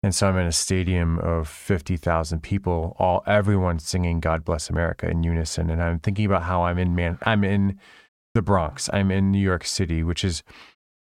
[0.00, 4.70] And so I'm in a stadium of fifty thousand people, all everyone singing "God Bless
[4.70, 7.80] America" in unison, and I'm thinking about how I'm in man, I'm in
[8.34, 8.88] the Bronx.
[8.92, 10.44] I'm in New York City, which is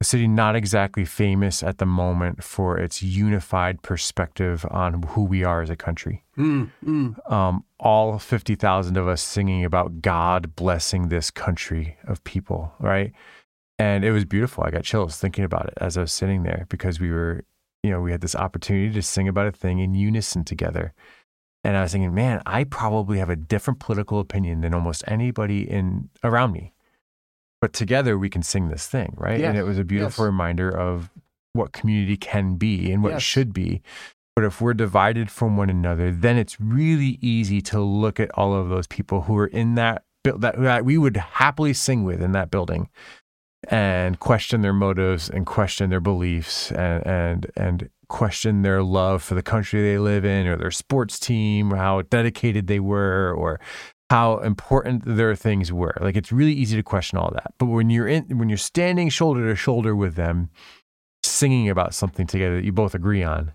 [0.01, 5.43] a city not exactly famous at the moment for its unified perspective on who we
[5.43, 6.25] are as a country.
[6.37, 12.73] mm, mm, Um, all 50,000 of us singing about God blessing this country of people,
[12.79, 13.13] right?
[13.79, 14.65] And it was beautiful.
[14.65, 17.45] I got chills thinking about it as I was sitting there because we were,
[17.83, 20.93] you know, we had this opportunity to sing about a thing in unison together.
[21.65, 25.69] And I was thinking, man, I probably have a different political opinion than almost anybody
[25.69, 26.73] in around me.
[27.61, 29.41] But together we can sing this thing, right?
[29.41, 29.49] Yes.
[29.49, 30.27] And it was a beautiful Yes.
[30.31, 31.11] reminder of
[31.55, 33.23] what community can be and what Yes.
[33.23, 33.83] should be.
[34.37, 38.55] But if we're divided from one another, then it's really easy to look at all
[38.55, 42.23] of those people who are in that build that, that we would happily sing with
[42.23, 42.89] in that building
[43.69, 49.35] and question their motives and question their beliefs and and and question their love for
[49.35, 53.59] the country they live in or their sports team or how dedicated they were or
[54.11, 57.91] how important their things were like it's really easy to question all that but when
[57.91, 60.49] you're in when you're standing shoulder to shoulder with them
[61.23, 63.53] singing about something together that you both agree on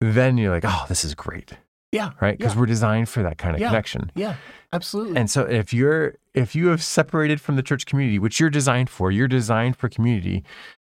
[0.00, 1.52] then you're like oh this is great
[1.90, 2.60] yeah, right because Yeah.
[2.60, 3.68] we're designed for that kind of Yeah.
[3.68, 4.34] connection yeah,
[4.74, 5.16] absolutely.
[5.16, 8.90] and so if you're if you have separated from the church community, which you're designed
[8.90, 10.44] for, you're designed for community,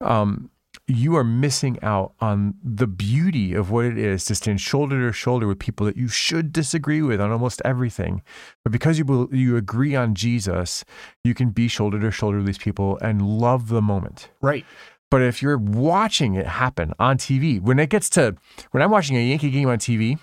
[0.01, 0.51] um,
[0.87, 5.13] you are missing out on the beauty of what it is to stand shoulder to
[5.13, 8.21] shoulder with people that you should disagree with on almost everything.
[8.63, 10.83] But because you you agree on Jesus,
[11.23, 14.29] you can be shoulder to shoulder with these people and love the moment.
[14.41, 14.65] right.
[15.09, 18.37] But if you're watching it happen on TV, when it gets to
[18.71, 20.17] when I'm watching a Yankee game on TV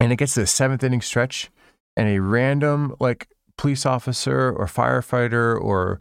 [0.00, 1.50] and it gets to the seventh inning stretch
[1.96, 6.00] and a random like police officer or firefighter or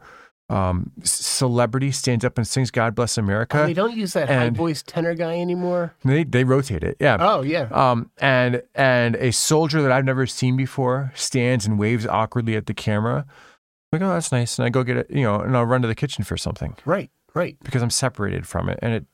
[0.49, 4.49] um, celebrity stands up and sings God Bless America, Oh, they don't use that high
[4.49, 5.93] voiced tenor guy anymore.
[6.03, 6.97] they, they rotate it.
[6.99, 7.17] Yeah.
[7.19, 7.67] Oh, yeah.
[7.71, 12.65] Um, and and a soldier that I've never seen before stands and waves awkwardly at
[12.65, 13.25] the camera.
[13.27, 14.57] i Like, oh, that's nice.
[14.57, 16.75] And I go get it, you know, and I'll run to the kitchen for something
[16.85, 17.57] Right, right.
[17.63, 19.05] because I'm separated from it and it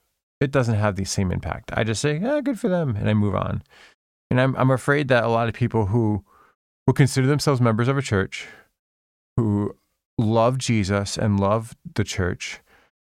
[0.42, 1.72] it doesn't have the same impact.
[1.74, 3.64] I just say, ah, good for them, and I move on.
[4.30, 6.24] And I'm I'm afraid that a lot of people who
[6.88, 8.48] who consider themselves members of a church,
[9.38, 9.76] who
[10.18, 12.60] love Jesus and love the church,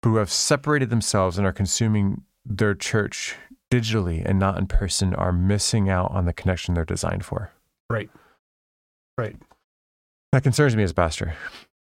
[0.04, 3.36] who have separated themselves and are consuming their church
[3.72, 7.52] digitally and not in person, are missing out on the connection they're designed for.
[7.90, 8.10] Right.
[9.18, 9.36] Right.
[10.32, 11.36] That concerns me as a pastor.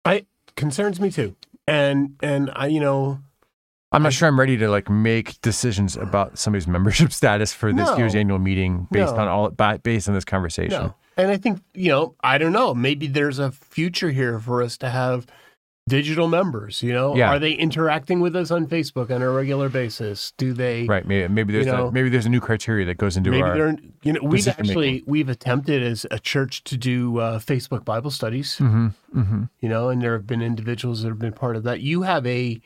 [0.05, 1.35] I concerns me too.
[1.67, 3.19] And and I you know
[3.91, 7.71] I'm not I- sure I'm ready to like make decisions about somebody's membership status for
[7.71, 7.97] this No.
[7.97, 9.21] year's annual meeting based No.
[9.21, 10.71] on all ba- based on this conversation.
[10.83, 10.95] no.
[11.19, 14.77] And I think, you know, I don't know, maybe there's a future here for us
[14.77, 15.25] to have
[15.87, 16.81] digital members.
[16.83, 17.29] You know, Yeah.
[17.31, 20.33] are they interacting with us on Facebook on a regular basis?
[20.37, 20.85] Do they?
[20.85, 21.05] Right.
[21.05, 23.41] Maybe, maybe there's You know, a, maybe there's a new criteria that goes into Maybe
[23.43, 23.53] our.
[23.55, 23.75] they're.
[24.03, 25.03] You know, we've actually making.
[25.07, 28.57] we've attempted as a church to do uh, Facebook Bible studies.
[28.57, 31.81] hmm hmm You know, and there have been individuals that have been part of that.
[31.81, 32.61] You have a.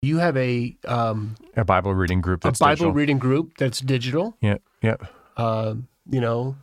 [0.00, 2.92] You have a um, A Bible reading group That's a Bible digital.
[2.92, 4.36] reading group that's digital.
[4.40, 4.62] Yep.
[4.82, 5.02] Yep.
[5.36, 6.54] Um, you know,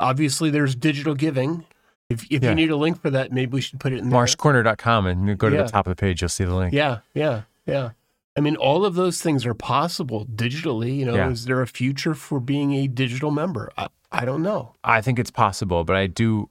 [0.00, 1.64] obviously there's digital giving.
[2.08, 2.50] If if Yeah.
[2.50, 4.18] you need a link for that, maybe we should put it in there.
[4.20, 5.62] Marshcorner.com and you go to Yeah.
[5.64, 6.22] the top of the page.
[6.22, 6.72] You'll see the link.
[6.72, 7.90] Yeah, yeah, yeah.
[8.36, 10.96] I mean, all of those things are possible digitally.
[10.98, 11.30] You know, Yeah.
[11.30, 13.70] is there a future for being a digital member?
[13.76, 16.50] I, I don't know, I think it's possible, but I do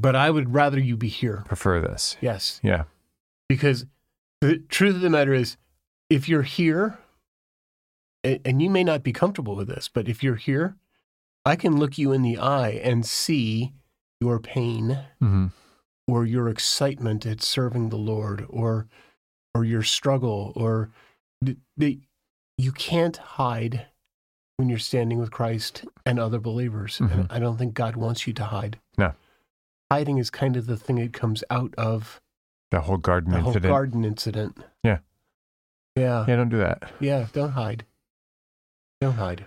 [0.00, 1.44] but I would rather you be here.
[1.46, 2.16] prefer this.
[2.20, 2.84] Yes, Yeah.
[3.48, 3.86] because
[4.40, 5.56] the truth of the matter is,
[6.10, 6.98] if you're here,
[8.24, 10.76] and you may not be comfortable with this, but if you're here,
[11.44, 13.72] I can look you in the eye and see
[14.20, 15.46] your pain hmm
[16.06, 18.86] or your excitement at serving the Lord or
[19.54, 20.90] or your struggle or
[21.40, 22.00] the, the,
[22.58, 23.86] you can't hide
[24.56, 27.00] when you're standing with Christ and other believers.
[27.00, 28.78] And I don't think God wants you to hide.
[28.98, 29.14] No.
[29.90, 32.20] Hiding is kind of the thing that comes out of
[32.70, 33.62] The whole garden incident.
[33.62, 34.58] the whole garden incident.
[34.82, 34.98] Yeah.
[35.96, 36.24] Yeah.
[36.28, 36.90] yeah, don't do that.
[37.00, 37.26] Yeah.
[37.32, 37.84] Don't hide.
[39.00, 39.46] Don't hide.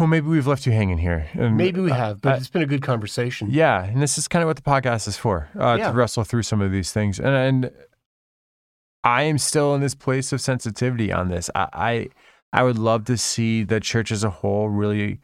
[0.00, 1.28] Well, maybe we've left you hanging here.
[1.34, 3.48] And, Maybe we uh, have, but I- it's been a good conversation.
[3.50, 5.88] Yeah, and this is kind of what the podcast is for uh, Yeah.
[5.90, 7.18] to wrestle through some of these things.
[7.20, 7.70] And, and
[9.04, 11.50] I am still in this place of sensitivity on this.
[11.54, 12.08] I, I
[12.52, 15.20] I would love to see the church as a whole really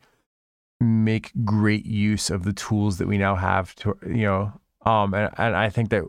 [0.79, 4.53] make great use of the tools that we now have to you know
[4.85, 6.05] um and, and I think that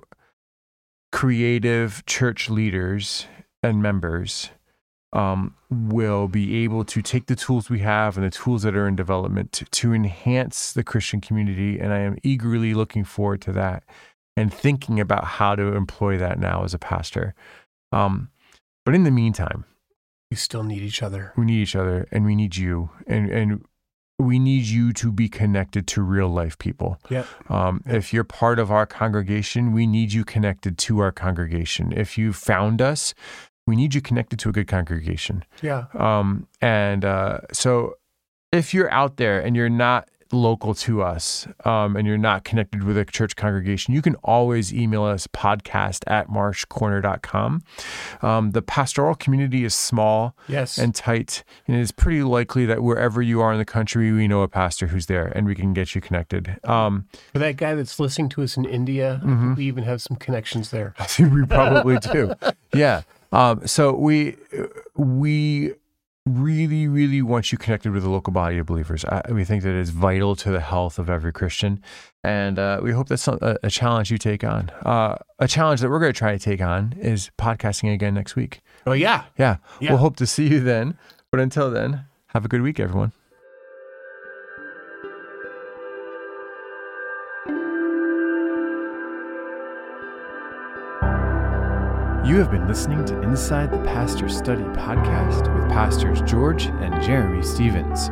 [1.12, 3.26] creative church leaders
[3.64, 4.50] and members
[5.14, 8.88] um, will be able to take the tools we have and the tools that are
[8.88, 11.80] in development to, to enhance the Christian community.
[11.80, 13.84] And I am eagerly looking forward to that
[14.36, 17.34] and thinking about how to employ that now as a pastor.
[17.92, 18.30] Um,
[18.86, 19.66] but in the meantime,
[20.30, 21.32] We still need each other.
[21.38, 23.66] we need each other and we need you and, and
[24.20, 27.00] we need you to be connected to real life people.
[27.10, 27.26] Yeah.
[27.50, 31.94] Um, if you're part of our congregation, we need you connected to our congregation.
[31.94, 33.14] If you found us,
[33.68, 35.44] we need you connected to a good congregation.
[35.62, 35.86] Yeah.
[35.94, 37.96] Um, and uh, so
[38.52, 42.84] if you're out there and you're not local to us um, and you're not connected
[42.84, 47.62] with a church congregation, you can always email us podcast at marshcorner.com.
[48.22, 50.78] Um, the pastoral community is small Yes.
[50.78, 54.42] and tight, and it's pretty likely that wherever you are in the country, we know
[54.42, 56.58] a pastor who's there and we can get you connected.
[56.66, 59.56] Um, For that guy that's listening to us in India, Mm-hmm.
[59.56, 60.94] we even have some connections there.
[61.00, 62.34] I think we probably do.
[62.74, 63.04] Yeah.
[63.32, 64.36] Um, so we
[64.96, 65.74] we
[66.26, 69.06] really, really want you connected with the local body of believers.
[69.06, 71.82] I, we think that it's vital to the health of every Christian,
[72.24, 74.70] and uh, we hope that's a, a challenge you take on.
[74.86, 78.36] Uh, a challenge that we're going to try to take on is podcasting again next
[78.36, 78.62] week.
[78.86, 79.26] Oh yeah.
[79.38, 79.58] Yeah.
[79.80, 79.92] Yeah.
[79.92, 80.98] We'll hope to see you then.
[81.32, 83.12] But until then, have a good week, everyone.
[92.28, 97.42] You have been listening to Inside the Pastor Study podcast with Pastors George and Jeremy
[97.42, 98.10] Stevens.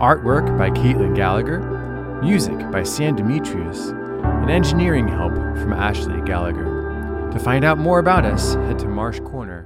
[0.00, 1.60] Artwork by Caitlin Gallagher,
[2.22, 7.28] music by Sam Demetrius, and engineering help from Ashley Gallagher.
[7.30, 9.57] To find out more about us, head to marshcorner.com.